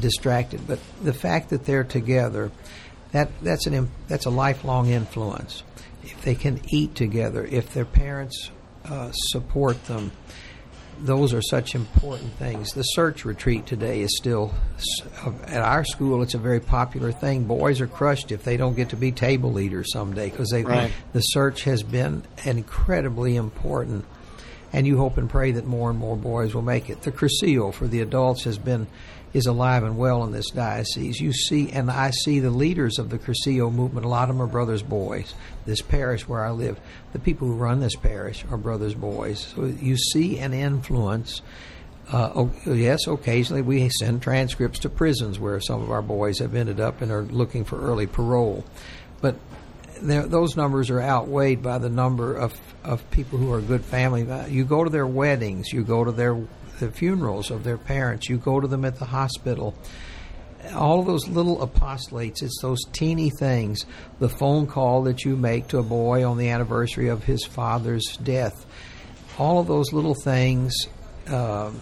distracted, 0.00 0.66
but 0.66 0.78
the 1.02 1.12
fact 1.12 1.50
that 1.50 1.64
they're 1.64 1.84
together, 1.84 2.50
that 3.12 3.30
that's 3.42 3.66
an, 3.66 3.90
that's 4.08 4.26
a 4.26 4.30
lifelong 4.30 4.88
influence. 4.88 5.62
If 6.02 6.22
they 6.22 6.34
can 6.34 6.60
eat 6.72 6.94
together, 6.96 7.44
if 7.44 7.72
their 7.72 7.84
parents 7.84 8.50
uh, 8.84 9.12
support 9.12 9.84
them, 9.84 10.10
those 10.98 11.32
are 11.32 11.42
such 11.42 11.74
important 11.74 12.32
things. 12.34 12.72
The 12.72 12.82
search 12.82 13.24
retreat 13.24 13.66
today 13.66 14.00
is 14.00 14.16
still 14.16 14.52
at 15.46 15.62
our 15.62 15.84
school. 15.84 16.22
It's 16.22 16.34
a 16.34 16.38
very 16.38 16.60
popular 16.60 17.12
thing. 17.12 17.44
Boys 17.44 17.80
are 17.80 17.86
crushed 17.86 18.30
if 18.30 18.44
they 18.44 18.56
don't 18.56 18.74
get 18.74 18.90
to 18.90 18.96
be 18.96 19.10
table 19.10 19.52
leaders 19.52 19.92
someday 19.92 20.30
because 20.30 20.50
they 20.50 20.62
Right. 20.64 20.92
the 21.12 21.20
search 21.20 21.64
has 21.64 21.82
been 21.82 22.24
incredibly 22.44 23.36
important. 23.36 24.04
And 24.72 24.86
you 24.86 24.96
hope 24.96 25.18
and 25.18 25.28
pray 25.28 25.52
that 25.52 25.66
more 25.66 25.90
and 25.90 25.98
more 25.98 26.16
boys 26.16 26.54
will 26.54 26.62
make 26.62 26.88
it. 26.88 27.02
The 27.02 27.12
Cursillo 27.12 27.72
for 27.74 27.86
the 27.86 28.00
adults 28.00 28.44
has 28.44 28.58
been 28.58 28.86
is 29.32 29.46
alive 29.46 29.82
and 29.82 29.96
well 29.96 30.24
in 30.24 30.32
this 30.32 30.50
diocese. 30.50 31.20
You 31.20 31.32
see, 31.32 31.70
and 31.70 31.90
I 31.90 32.10
see 32.10 32.40
the 32.40 32.50
leaders 32.50 32.98
of 32.98 33.10
the 33.10 33.18
Cursillo 33.18 33.72
movement. 33.72 34.04
A 34.04 34.08
lot 34.08 34.28
of 34.28 34.36
them 34.36 34.42
are 34.42 34.46
brothers' 34.46 34.82
boys. 34.82 35.34
This 35.64 35.80
parish 35.80 36.28
where 36.28 36.44
I 36.44 36.50
live, 36.50 36.78
the 37.12 37.18
people 37.18 37.48
who 37.48 37.54
run 37.54 37.80
this 37.80 37.96
parish 37.96 38.44
are 38.50 38.56
brothers' 38.56 38.94
boys. 38.94 39.52
So 39.54 39.64
you 39.64 39.96
see 39.96 40.38
an 40.38 40.52
influence. 40.52 41.40
Uh, 42.10 42.46
yes, 42.66 43.06
occasionally 43.06 43.62
we 43.62 43.88
send 43.88 44.20
transcripts 44.20 44.80
to 44.80 44.90
prisons 44.90 45.38
where 45.38 45.60
some 45.60 45.82
of 45.82 45.90
our 45.90 46.02
boys 46.02 46.38
have 46.40 46.54
ended 46.54 46.78
up 46.78 47.00
and 47.00 47.10
are 47.10 47.22
looking 47.22 47.64
for 47.64 47.80
early 47.80 48.06
parole. 48.06 48.64
But 49.22 49.36
those 50.02 50.56
numbers 50.56 50.90
are 50.90 51.00
outweighed 51.00 51.62
by 51.62 51.78
the 51.78 51.88
number 51.88 52.34
of, 52.34 52.58
of 52.84 53.08
people 53.10 53.38
who 53.38 53.52
are 53.52 53.60
good 53.60 53.84
family. 53.84 54.26
You 54.50 54.64
go 54.64 54.84
to 54.84 54.90
their 54.90 55.06
weddings, 55.06 55.72
you 55.72 55.84
go 55.84 56.04
to 56.04 56.12
their 56.12 56.40
the 56.80 56.90
funerals 56.90 57.50
of 57.50 57.62
their 57.64 57.78
parents, 57.78 58.28
you 58.28 58.38
go 58.38 58.60
to 58.60 58.66
them 58.66 58.84
at 58.84 58.98
the 58.98 59.04
hospital. 59.04 59.74
All 60.74 61.00
of 61.00 61.06
those 61.06 61.28
little 61.28 61.66
apostolates, 61.66 62.42
it's 62.42 62.60
those 62.60 62.82
teeny 62.92 63.30
things. 63.30 63.86
The 64.18 64.28
phone 64.28 64.66
call 64.66 65.02
that 65.04 65.24
you 65.24 65.36
make 65.36 65.68
to 65.68 65.78
a 65.78 65.82
boy 65.82 66.28
on 66.28 66.38
the 66.38 66.48
anniversary 66.48 67.08
of 67.08 67.24
his 67.24 67.44
father's 67.44 68.16
death. 68.22 68.66
All 69.38 69.60
of 69.60 69.66
those 69.66 69.92
little 69.92 70.14
things, 70.14 70.74
um, 71.28 71.80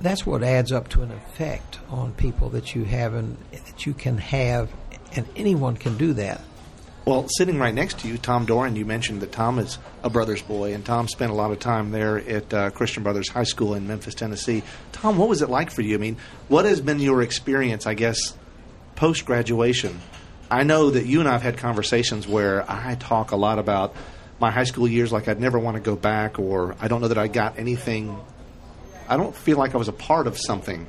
that's 0.00 0.24
what 0.24 0.42
adds 0.42 0.72
up 0.72 0.88
to 0.90 1.02
an 1.02 1.10
effect 1.10 1.78
on 1.88 2.12
people 2.14 2.50
that 2.50 2.74
you 2.74 2.84
have 2.84 3.14
and 3.14 3.36
that 3.52 3.86
you 3.86 3.94
can 3.94 4.18
have, 4.18 4.70
and 5.14 5.26
anyone 5.36 5.76
can 5.76 5.96
do 5.96 6.12
that. 6.14 6.40
Well, 7.06 7.28
sitting 7.28 7.60
right 7.60 7.72
next 7.72 8.00
to 8.00 8.08
you, 8.08 8.18
Tom 8.18 8.46
Doran, 8.46 8.74
you 8.74 8.84
mentioned 8.84 9.20
that 9.20 9.30
Tom 9.30 9.60
is 9.60 9.78
a 10.02 10.10
brother's 10.10 10.42
boy, 10.42 10.74
and 10.74 10.84
Tom 10.84 11.06
spent 11.06 11.30
a 11.30 11.36
lot 11.36 11.52
of 11.52 11.60
time 11.60 11.92
there 11.92 12.18
at 12.18 12.52
uh, 12.52 12.70
Christian 12.70 13.04
Brothers 13.04 13.28
High 13.28 13.44
School 13.44 13.74
in 13.74 13.86
Memphis, 13.86 14.12
Tennessee. 14.14 14.64
Tom, 14.90 15.16
what 15.16 15.28
was 15.28 15.40
it 15.40 15.48
like 15.48 15.70
for 15.70 15.82
you? 15.82 15.94
I 15.94 15.98
mean, 15.98 16.16
what 16.48 16.64
has 16.64 16.80
been 16.80 16.98
your 16.98 17.22
experience, 17.22 17.86
I 17.86 17.94
guess, 17.94 18.36
post 18.96 19.24
graduation? 19.24 20.00
I 20.50 20.64
know 20.64 20.90
that 20.90 21.06
you 21.06 21.20
and 21.20 21.28
I 21.28 21.32
have 21.34 21.42
had 21.42 21.58
conversations 21.58 22.26
where 22.26 22.68
I 22.68 22.96
talk 22.96 23.30
a 23.30 23.36
lot 23.36 23.60
about 23.60 23.94
my 24.40 24.50
high 24.50 24.64
school 24.64 24.88
years 24.88 25.12
like 25.12 25.28
I'd 25.28 25.40
never 25.40 25.60
want 25.60 25.76
to 25.76 25.80
go 25.80 25.94
back, 25.94 26.40
or 26.40 26.74
I 26.80 26.88
don't 26.88 27.00
know 27.00 27.08
that 27.08 27.18
I 27.18 27.28
got 27.28 27.56
anything. 27.56 28.18
I 29.08 29.16
don't 29.16 29.32
feel 29.32 29.58
like 29.58 29.76
I 29.76 29.78
was 29.78 29.86
a 29.86 29.92
part 29.92 30.26
of 30.26 30.36
something 30.36 30.88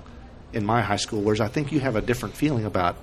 in 0.51 0.65
my 0.65 0.81
high 0.81 0.95
school, 0.95 1.21
whereas 1.21 1.41
I 1.41 1.47
think 1.47 1.71
you 1.71 1.79
have 1.79 1.95
a 1.95 2.01
different 2.01 2.33
feeling 2.33 2.65
about 2.65 2.97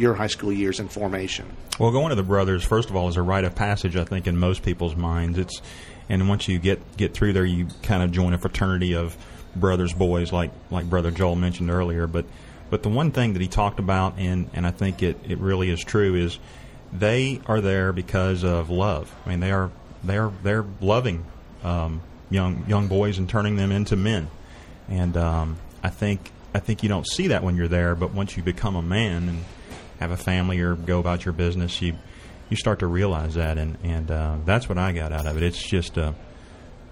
your 0.00 0.14
high 0.14 0.26
school 0.26 0.52
years 0.52 0.80
in 0.80 0.88
formation. 0.88 1.46
Well, 1.78 1.90
going 1.92 2.08
to 2.08 2.14
the 2.14 2.22
brothers, 2.22 2.64
first 2.64 2.90
of 2.90 2.96
all, 2.96 3.08
is 3.08 3.16
a 3.16 3.22
rite 3.22 3.44
of 3.44 3.54
passage. 3.54 3.96
I 3.96 4.04
think 4.04 4.26
in 4.26 4.36
most 4.36 4.62
people's 4.62 4.96
minds, 4.96 5.38
it's 5.38 5.60
and 6.08 6.28
once 6.28 6.48
you 6.48 6.58
get 6.58 6.96
get 6.96 7.14
through 7.14 7.34
there, 7.34 7.44
you 7.44 7.68
kind 7.82 8.02
of 8.02 8.10
join 8.10 8.32
a 8.32 8.38
fraternity 8.38 8.94
of 8.94 9.16
brothers, 9.54 9.92
boys, 9.92 10.32
like 10.32 10.50
like 10.70 10.88
Brother 10.88 11.10
Joel 11.10 11.36
mentioned 11.36 11.70
earlier. 11.70 12.06
But 12.06 12.24
but 12.70 12.82
the 12.82 12.88
one 12.88 13.12
thing 13.12 13.34
that 13.34 13.42
he 13.42 13.48
talked 13.48 13.78
about, 13.78 14.14
and 14.18 14.50
and 14.54 14.66
I 14.66 14.70
think 14.70 15.02
it 15.02 15.18
it 15.28 15.38
really 15.38 15.70
is 15.70 15.80
true, 15.80 16.14
is 16.14 16.38
they 16.92 17.40
are 17.46 17.60
there 17.60 17.92
because 17.92 18.42
of 18.42 18.70
love. 18.70 19.14
I 19.24 19.30
mean, 19.30 19.40
they 19.40 19.52
are 19.52 19.70
they 20.02 20.18
are 20.18 20.32
they're 20.42 20.64
loving 20.80 21.24
um, 21.62 22.00
young 22.30 22.64
young 22.68 22.88
boys 22.88 23.18
and 23.18 23.28
turning 23.28 23.56
them 23.56 23.70
into 23.70 23.96
men. 23.96 24.28
And 24.88 25.16
um, 25.16 25.58
I 25.82 25.90
think 25.90 26.32
I 26.54 26.58
think 26.58 26.82
you 26.82 26.88
don't 26.88 27.06
see 27.06 27.28
that 27.28 27.42
when 27.42 27.56
you're 27.56 27.68
there, 27.68 27.94
but 27.94 28.12
once 28.12 28.36
you 28.36 28.42
become 28.42 28.76
a 28.76 28.82
man 28.82 29.28
and 29.28 29.44
have 30.00 30.10
a 30.10 30.16
family 30.16 30.58
or 30.60 30.74
go 30.74 30.98
about 30.98 31.24
your 31.24 31.32
business, 31.32 31.80
you 31.80 31.94
you 32.48 32.56
start 32.56 32.80
to 32.80 32.86
realize 32.88 33.34
that, 33.34 33.58
and 33.58 33.78
and 33.84 34.10
uh, 34.10 34.36
that's 34.44 34.68
what 34.68 34.76
I 34.78 34.92
got 34.92 35.12
out 35.12 35.26
of 35.26 35.36
it. 35.36 35.42
It's 35.44 35.62
just 35.62 35.96
a 35.96 36.14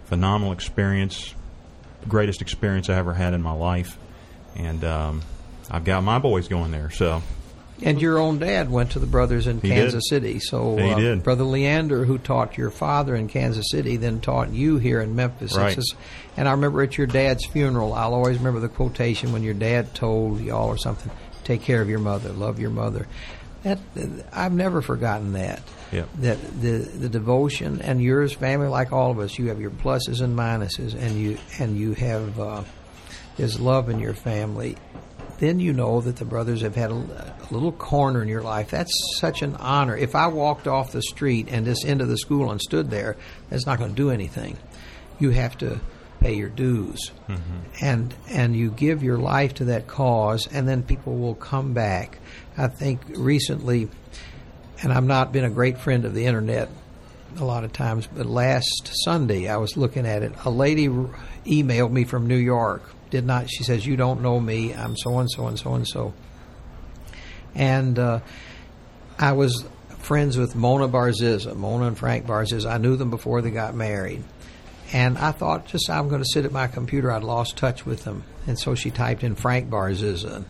phenomenal 0.04 0.52
experience, 0.52 1.34
greatest 2.06 2.40
experience 2.42 2.88
I 2.88 2.94
ever 2.96 3.14
had 3.14 3.34
in 3.34 3.42
my 3.42 3.52
life, 3.52 3.98
and 4.54 4.84
um, 4.84 5.22
I've 5.70 5.84
got 5.84 6.02
my 6.04 6.18
boys 6.18 6.48
going 6.48 6.70
there. 6.70 6.90
So 6.90 7.22
And 7.82 8.00
your 8.00 8.18
own 8.18 8.38
dad 8.38 8.70
went 8.70 8.92
to 8.92 8.98
the 9.00 9.06
brothers 9.06 9.46
in 9.46 9.60
He 9.60 9.68
Kansas 9.68 10.04
did. 10.08 10.08
City. 10.08 10.38
So 10.40 10.76
He 10.76 10.90
uh, 10.90 10.98
did. 10.98 11.22
Brother 11.24 11.44
Leander, 11.44 12.04
who 12.04 12.18
taught 12.18 12.56
your 12.56 12.70
father 12.70 13.14
in 13.16 13.28
Kansas 13.28 13.66
City, 13.70 13.96
then 13.96 14.20
taught 14.20 14.50
you 14.52 14.78
here 14.78 15.00
in 15.00 15.14
Memphis. 15.16 15.56
Right. 15.56 15.74
just- 15.74 15.94
and 16.36 16.48
I 16.48 16.52
remember 16.52 16.82
at 16.82 16.96
your 16.96 17.06
dad's 17.08 17.44
funeral, 17.46 17.92
I'll 17.94 18.14
always 18.14 18.38
remember 18.38 18.60
the 18.60 18.68
quotation 18.68 19.32
when 19.32 19.42
your 19.42 19.54
dad 19.54 19.92
told 19.94 20.40
y'all 20.40 20.68
or 20.68 20.76
something, 20.78 21.10
"Take 21.48 21.62
care 21.62 21.82
of 21.82 21.88
your 21.88 21.98
mother, 21.98 22.28
love 22.30 22.60
your 22.60 22.70
mother." 22.70 23.08
That 23.64 23.80
I've 24.32 24.52
never 24.52 24.80
forgotten 24.80 25.32
that. 25.32 25.62
That 26.20 26.38
the 26.60 26.78
the 26.78 27.08
devotion 27.08 27.80
and 27.82 28.00
yours, 28.00 28.32
family, 28.32 28.68
like 28.68 28.92
all 28.92 29.10
of 29.10 29.18
us, 29.18 29.36
you 29.36 29.48
have 29.48 29.60
your 29.60 29.72
pluses 29.72 30.20
and 30.20 30.38
minuses, 30.38 30.94
and 30.94 31.18
you 31.18 31.38
and 31.58 31.76
you 31.76 31.94
have 31.94 32.38
uh, 32.38 32.62
there's 33.36 33.58
love 33.58 33.88
in 33.88 33.98
your 33.98 34.14
family 34.14 34.76
then 35.38 35.60
you 35.60 35.72
know 35.72 36.00
that 36.00 36.16
the 36.16 36.24
brothers 36.24 36.62
have 36.62 36.74
had 36.74 36.90
a, 36.90 36.94
a 36.94 37.46
little 37.50 37.72
corner 37.72 38.22
in 38.22 38.28
your 38.28 38.42
life. 38.42 38.70
That's 38.70 38.92
such 39.18 39.42
an 39.42 39.54
honor. 39.56 39.96
If 39.96 40.14
I 40.14 40.26
walked 40.26 40.66
off 40.66 40.92
the 40.92 41.02
street 41.02 41.48
and 41.48 41.64
just 41.64 41.84
into 41.84 42.06
the 42.06 42.18
school 42.18 42.50
and 42.50 42.60
stood 42.60 42.90
there, 42.90 43.16
that's 43.48 43.66
not 43.66 43.78
going 43.78 43.90
to 43.90 43.96
do 43.96 44.10
anything. 44.10 44.58
You 45.18 45.30
have 45.30 45.56
to 45.58 45.80
pay 46.20 46.34
your 46.34 46.48
dues, 46.48 47.10
and 47.80 48.14
and 48.28 48.56
you 48.56 48.70
give 48.70 49.02
your 49.02 49.18
life 49.18 49.54
to 49.54 49.64
that 49.66 49.86
cause, 49.86 50.48
and 50.52 50.68
then 50.68 50.82
people 50.82 51.16
will 51.16 51.34
come 51.34 51.72
back. 51.74 52.18
I 52.56 52.68
think 52.68 53.00
recently, 53.16 53.88
and 54.82 54.92
I've 54.92 55.04
not 55.04 55.32
been 55.32 55.44
a 55.44 55.50
great 55.50 55.78
friend 55.78 56.04
of 56.04 56.14
the 56.14 56.26
internet 56.26 56.68
a 57.38 57.44
lot 57.44 57.64
of 57.64 57.72
times, 57.72 58.06
but 58.06 58.26
last 58.26 58.90
Sunday 59.04 59.48
I 59.48 59.56
was 59.58 59.76
looking 59.76 60.06
at 60.06 60.22
it. 60.22 60.32
A 60.44 60.50
lady 60.50 60.88
r- 60.88 61.10
emailed 61.44 61.92
me 61.92 62.04
from 62.04 62.26
New 62.26 62.36
York. 62.36 62.82
Did 63.10 63.24
not. 63.24 63.48
She 63.50 63.64
says, 63.64 63.86
"You 63.86 63.96
don't 63.96 64.22
know 64.22 64.38
me. 64.40 64.74
I'm 64.74 64.96
so 64.96 65.18
and 65.18 65.30
so 65.30 65.46
and 65.46 65.58
so 65.58 65.74
and 65.74 65.86
so." 65.86 66.14
And 67.54 67.98
uh, 67.98 68.20
I 69.18 69.32
was 69.32 69.64
friends 69.98 70.36
with 70.36 70.54
Mona 70.54 70.88
Barzizza, 70.88 71.54
Mona 71.54 71.86
and 71.86 71.98
Frank 71.98 72.26
Barzizza. 72.26 72.70
I 72.70 72.78
knew 72.78 72.96
them 72.96 73.10
before 73.10 73.40
they 73.42 73.50
got 73.50 73.74
married. 73.74 74.22
And 74.92 75.18
I 75.18 75.32
thought, 75.32 75.66
just 75.66 75.90
I'm 75.90 76.08
going 76.08 76.22
to 76.22 76.28
sit 76.32 76.44
at 76.44 76.52
my 76.52 76.66
computer. 76.66 77.12
I'd 77.12 77.22
lost 77.22 77.56
touch 77.56 77.84
with 77.84 78.04
them, 78.04 78.24
and 78.46 78.58
so 78.58 78.74
she 78.74 78.90
typed 78.90 79.22
in 79.22 79.34
Frank 79.34 79.68
Barzizza. 79.68 80.44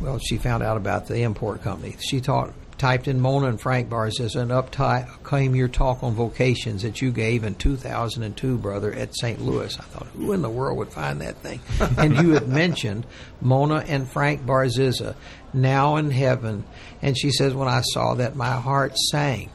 Well, 0.00 0.18
she 0.18 0.38
found 0.38 0.62
out 0.62 0.76
about 0.76 1.06
the 1.06 1.22
import 1.22 1.62
company. 1.62 1.96
She 2.00 2.20
taught, 2.20 2.52
typed 2.78 3.08
in 3.08 3.20
Mona 3.20 3.46
and 3.46 3.60
Frank 3.60 3.88
Barzizza, 3.88 4.36
and 4.40 4.52
up 4.52 4.70
ty- 4.70 5.08
came 5.24 5.54
your 5.54 5.68
talk 5.68 6.02
on 6.02 6.14
vocations 6.14 6.82
that 6.82 7.00
you 7.00 7.12
gave 7.12 7.44
in 7.44 7.54
2002, 7.54 8.58
brother, 8.58 8.92
at 8.92 9.16
St. 9.16 9.40
Louis. 9.40 9.78
I 9.78 9.82
thought, 9.84 10.08
who 10.08 10.32
in 10.32 10.42
the 10.42 10.50
world 10.50 10.76
would 10.78 10.92
find 10.92 11.20
that 11.20 11.38
thing? 11.38 11.60
and 11.96 12.16
you 12.16 12.32
had 12.32 12.48
mentioned 12.48 13.06
Mona 13.40 13.84
and 13.86 14.08
Frank 14.08 14.44
Barzizza, 14.44 15.14
now 15.54 15.96
in 15.96 16.10
heaven. 16.10 16.64
And 17.00 17.16
she 17.16 17.30
says, 17.30 17.54
when 17.54 17.68
I 17.68 17.82
saw 17.82 18.14
that, 18.14 18.36
my 18.36 18.52
heart 18.52 18.98
sank. 18.98 19.52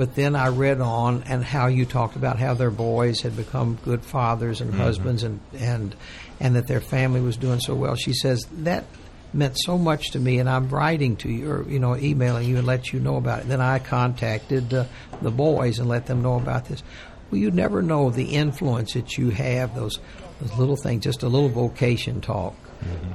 But 0.00 0.14
then 0.14 0.34
I 0.34 0.48
read 0.48 0.80
on 0.80 1.24
and 1.24 1.44
how 1.44 1.66
you 1.66 1.84
talked 1.84 2.16
about 2.16 2.38
how 2.38 2.54
their 2.54 2.70
boys 2.70 3.20
had 3.20 3.36
become 3.36 3.78
good 3.84 4.02
fathers 4.02 4.62
and 4.62 4.72
husbands 4.72 5.24
and, 5.24 5.40
and 5.58 5.94
and 6.40 6.56
that 6.56 6.66
their 6.66 6.80
family 6.80 7.20
was 7.20 7.36
doing 7.36 7.60
so 7.60 7.74
well. 7.74 7.96
She 7.96 8.14
says 8.14 8.46
that 8.50 8.86
meant 9.34 9.58
so 9.58 9.76
much 9.76 10.12
to 10.12 10.18
me, 10.18 10.38
and 10.38 10.48
I'm 10.48 10.70
writing 10.70 11.16
to 11.16 11.28
you 11.30 11.50
or 11.50 11.68
you 11.68 11.78
know 11.78 11.98
emailing 11.98 12.48
you 12.48 12.56
and 12.56 12.66
let 12.66 12.94
you 12.94 12.98
know 12.98 13.16
about 13.16 13.40
it. 13.40 13.48
Then 13.48 13.60
I 13.60 13.78
contacted 13.78 14.72
uh, 14.72 14.86
the 15.20 15.30
boys 15.30 15.78
and 15.78 15.86
let 15.86 16.06
them 16.06 16.22
know 16.22 16.36
about 16.36 16.64
this. 16.64 16.82
Well, 17.30 17.38
you 17.38 17.50
never 17.50 17.82
know 17.82 18.08
the 18.08 18.24
influence 18.24 18.94
that 18.94 19.18
you 19.18 19.28
have 19.28 19.74
those 19.74 19.98
those 20.40 20.56
little 20.56 20.76
things, 20.76 21.04
just 21.04 21.24
a 21.24 21.28
little 21.28 21.50
vocation 21.50 22.22
talk 22.22 22.56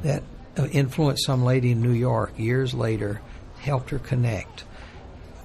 that 0.03 0.21
uh, 0.55 0.67
influenced 0.67 1.25
some 1.25 1.43
lady 1.43 1.71
in 1.71 1.81
New 1.81 1.93
York 1.93 2.37
years 2.37 2.75
later, 2.75 3.21
helped 3.57 3.89
her 3.89 3.97
connect 3.97 4.65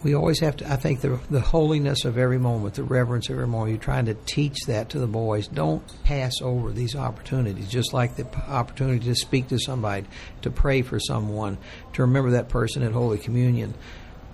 we 0.03 0.15
always 0.15 0.41
have 0.41 0.57
to. 0.59 0.73
I 0.73 0.77
think 0.77 1.01
the 1.01 1.19
the 1.31 1.41
holiness 1.41 2.05
of 2.05 2.17
every 2.17 2.39
moment, 2.39 2.75
the 2.75 2.83
reverence 2.83 3.29
of 3.29 3.35
every 3.35 3.47
moment. 3.47 3.71
You're 3.71 3.83
trying 3.83 4.07
to 4.07 4.15
teach 4.15 4.57
that 4.67 4.91
to 4.91 4.99
the 4.99 5.07
boys. 5.07 5.47
Don't 5.49 5.83
pass 6.05 6.33
over 6.41 6.73
these 6.73 6.97
opportunities. 6.97 7.69
Just 7.69 7.93
like 7.93 8.17
the 8.17 8.27
opportunity 8.49 9.05
to 9.07 9.15
speak 9.15 9.49
to 9.49 9.59
somebody, 9.59 10.07
to 10.43 10.51
pray 10.51 10.83
for 10.83 10.99
someone, 10.99 11.59
to 11.95 12.03
remember 12.03 12.31
that 12.31 12.49
person 12.49 12.83
at 12.83 12.93
Holy 12.93 13.19
Communion. 13.19 13.75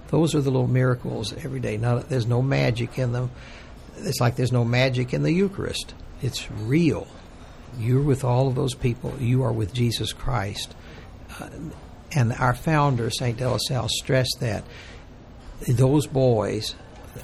Those 0.09 0.37
are 0.37 0.40
the 0.40 0.50
little 0.50 0.68
miracles 0.68 1.33
every 1.33 1.61
day. 1.61 1.76
Not 1.76 2.09
there's 2.09 2.26
no 2.26 2.42
magic 2.42 2.98
in 2.98 3.12
them. 3.12 3.31
It's 3.98 4.20
like 4.20 4.37
there's 4.37 4.52
no 4.52 4.64
magic 4.64 5.12
in 5.12 5.22
the 5.22 5.33
Eucharist. 5.33 5.94
It's 6.22 6.50
real. 6.50 7.09
You're 7.79 8.02
with 8.02 8.24
all 8.24 8.46
of 8.46 8.55
those 8.55 8.74
people. 8.74 9.14
You 9.18 9.42
are 9.42 9.52
with 9.52 9.74
Jesus 9.74 10.12
Christ. 10.12 10.74
Uh, 11.40 11.48
and 12.12 12.33
our 12.33 12.55
founder, 12.55 13.11
St. 13.11 13.37
De 13.37 13.48
La 13.48 13.59
Salle, 13.59 13.88
stressed 13.88 14.37
that 14.40 14.64
those 15.68 16.06
boys 16.06 16.74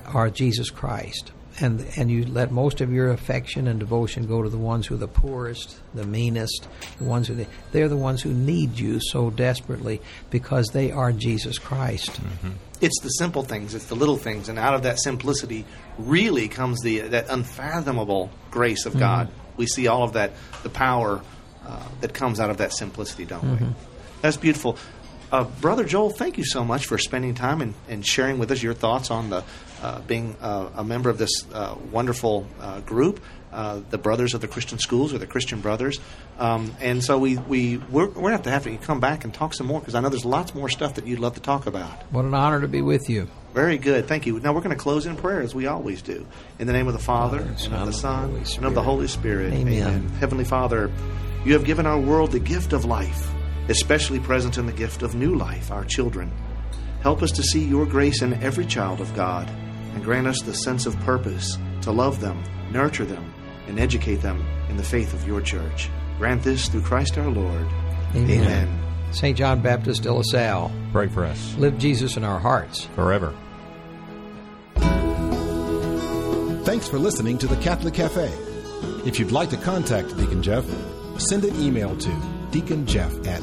are 0.06 0.30
Jesus 0.30 0.70
Christ. 0.70 1.32
And, 1.60 1.86
and 1.96 2.10
you 2.10 2.24
let 2.24 2.50
most 2.50 2.80
of 2.80 2.90
your 2.90 3.10
affection 3.10 3.68
and 3.68 3.78
devotion 3.78 4.26
go 4.26 4.42
to 4.42 4.48
the 4.48 4.56
ones 4.56 4.86
who 4.86 4.94
are 4.94 4.98
the 4.98 5.06
poorest, 5.06 5.76
the 5.92 6.06
meanest, 6.06 6.66
the 6.96 7.04
ones 7.04 7.28
who 7.28 7.44
they're 7.72 7.90
the 7.90 7.96
ones 7.96 8.22
who 8.22 8.32
need 8.32 8.78
you 8.78 9.00
so 9.00 9.28
desperately 9.28 10.00
because 10.30 10.68
they 10.68 10.90
are 10.90 11.12
Jesus 11.12 11.58
Christ. 11.58 12.10
Mm-hmm. 12.10 12.52
It's 12.80 12.98
the 13.02 13.10
simple 13.10 13.42
things, 13.42 13.74
it's 13.74 13.84
the 13.86 13.94
little 13.94 14.16
things, 14.16 14.48
and 14.48 14.58
out 14.58 14.72
of 14.72 14.84
that 14.84 14.98
simplicity 14.98 15.66
really 15.98 16.48
comes 16.48 16.80
the 16.80 17.00
that 17.00 17.28
unfathomable 17.28 18.30
grace 18.50 18.86
of 18.86 18.92
mm-hmm. 18.92 19.00
God. 19.00 19.28
We 19.58 19.66
see 19.66 19.88
all 19.88 20.04
of 20.04 20.14
that, 20.14 20.32
the 20.62 20.70
power 20.70 21.20
uh, 21.66 21.88
that 22.00 22.14
comes 22.14 22.40
out 22.40 22.48
of 22.48 22.56
that 22.56 22.72
simplicity, 22.72 23.26
don't 23.26 23.42
we? 23.42 23.56
Mm-hmm. 23.56 23.72
That's 24.22 24.38
beautiful. 24.38 24.78
Uh, 25.32 25.44
Brother 25.62 25.84
Joel, 25.84 26.10
thank 26.10 26.36
you 26.36 26.44
so 26.44 26.62
much 26.62 26.84
for 26.84 26.98
spending 26.98 27.34
time 27.34 27.62
and, 27.62 27.72
and 27.88 28.06
sharing 28.06 28.38
with 28.38 28.50
us 28.50 28.62
your 28.62 28.74
thoughts 28.74 29.10
on 29.10 29.30
the 29.30 29.42
uh, 29.82 30.00
being 30.02 30.36
uh, 30.42 30.68
a 30.76 30.84
member 30.84 31.08
of 31.08 31.16
this 31.16 31.30
uh, 31.54 31.74
wonderful 31.90 32.46
uh, 32.60 32.80
group, 32.80 33.18
uh, 33.50 33.80
the 33.88 33.96
Brothers 33.96 34.34
of 34.34 34.42
the 34.42 34.46
Christian 34.46 34.78
Schools 34.78 35.14
or 35.14 35.18
the 35.18 35.26
Christian 35.26 35.62
Brothers. 35.62 35.98
Um, 36.38 36.76
and 36.80 37.02
so 37.02 37.18
we 37.18 37.38
we 37.38 37.78
we're, 37.78 38.08
we're 38.08 38.30
going 38.30 38.42
to 38.42 38.50
have 38.50 38.64
to 38.64 38.76
come 38.76 39.00
back 39.00 39.24
and 39.24 39.32
talk 39.32 39.54
some 39.54 39.66
more 39.66 39.80
because 39.80 39.94
I 39.94 40.00
know 40.00 40.10
there's 40.10 40.26
lots 40.26 40.54
more 40.54 40.68
stuff 40.68 40.94
that 40.94 41.06
you'd 41.06 41.18
love 41.18 41.34
to 41.34 41.40
talk 41.40 41.66
about. 41.66 41.90
What 42.12 42.26
an 42.26 42.34
honor 42.34 42.60
to 42.60 42.68
be 42.68 42.82
with 42.82 43.08
you. 43.08 43.28
Very 43.54 43.78
good. 43.78 44.06
Thank 44.06 44.26
you. 44.26 44.38
Now 44.38 44.52
we're 44.52 44.60
going 44.60 44.76
to 44.76 44.82
close 44.82 45.06
in 45.06 45.16
prayer 45.16 45.40
as 45.40 45.54
we 45.54 45.66
always 45.66 46.02
do. 46.02 46.26
In 46.58 46.66
the 46.66 46.72
name 46.74 46.88
of 46.88 46.92
the 46.92 46.98
Father, 46.98 47.38
Father, 47.38 47.50
and 47.50 47.58
Son, 47.58 47.72
of 47.74 47.86
the 47.86 47.92
Son, 47.92 48.44
and 48.56 48.66
of 48.66 48.74
the 48.74 48.82
Holy 48.82 49.08
Spirit. 49.08 49.54
Amen. 49.54 50.08
Heavenly 50.20 50.44
Father, 50.44 50.90
you 51.44 51.54
have 51.54 51.64
given 51.64 51.86
our 51.86 51.98
world 51.98 52.32
the 52.32 52.40
gift 52.40 52.72
of 52.72 52.84
life, 52.84 53.30
especially 53.72 54.20
present 54.20 54.58
in 54.58 54.66
the 54.66 54.72
gift 54.72 55.02
of 55.02 55.14
new 55.14 55.34
life, 55.34 55.72
our 55.72 55.84
children. 55.84 56.30
Help 57.00 57.22
us 57.22 57.32
to 57.32 57.42
see 57.42 57.64
your 57.64 57.86
grace 57.86 58.20
in 58.22 58.34
every 58.34 58.66
child 58.66 59.00
of 59.00 59.12
God, 59.16 59.48
and 59.94 60.04
grant 60.04 60.26
us 60.26 60.40
the 60.42 60.52
sense 60.54 60.84
of 60.86 60.94
purpose 61.00 61.56
to 61.80 61.90
love 61.90 62.20
them, 62.20 62.40
nurture 62.70 63.06
them, 63.06 63.32
and 63.66 63.80
educate 63.80 64.16
them 64.22 64.44
in 64.68 64.76
the 64.76 64.84
faith 64.84 65.14
of 65.14 65.26
your 65.26 65.40
church. 65.40 65.88
Grant 66.18 66.42
this 66.42 66.68
through 66.68 66.82
Christ 66.82 67.16
our 67.16 67.30
Lord. 67.30 67.66
Amen. 68.14 68.68
St. 69.10 69.36
John 69.36 69.62
Baptist 69.62 70.02
de 70.02 70.12
La 70.12 70.22
Salle, 70.22 70.70
Pray 70.92 71.08
for 71.08 71.24
us 71.24 71.54
live 71.56 71.78
Jesus 71.78 72.16
in 72.18 72.24
our 72.24 72.38
hearts. 72.38 72.84
forever. 72.94 73.34
Thanks 76.64 76.88
for 76.88 76.98
listening 76.98 77.38
to 77.38 77.46
the 77.46 77.56
Catholic 77.56 77.94
Cafe. 77.94 78.30
If 79.06 79.18
you'd 79.18 79.32
like 79.32 79.50
to 79.50 79.56
contact 79.56 80.16
Deacon 80.16 80.42
Jeff, 80.42 80.64
send 81.18 81.44
an 81.44 81.60
email 81.60 81.96
to 81.96 82.08
deaconjeff 82.52 83.26
at 83.26 83.42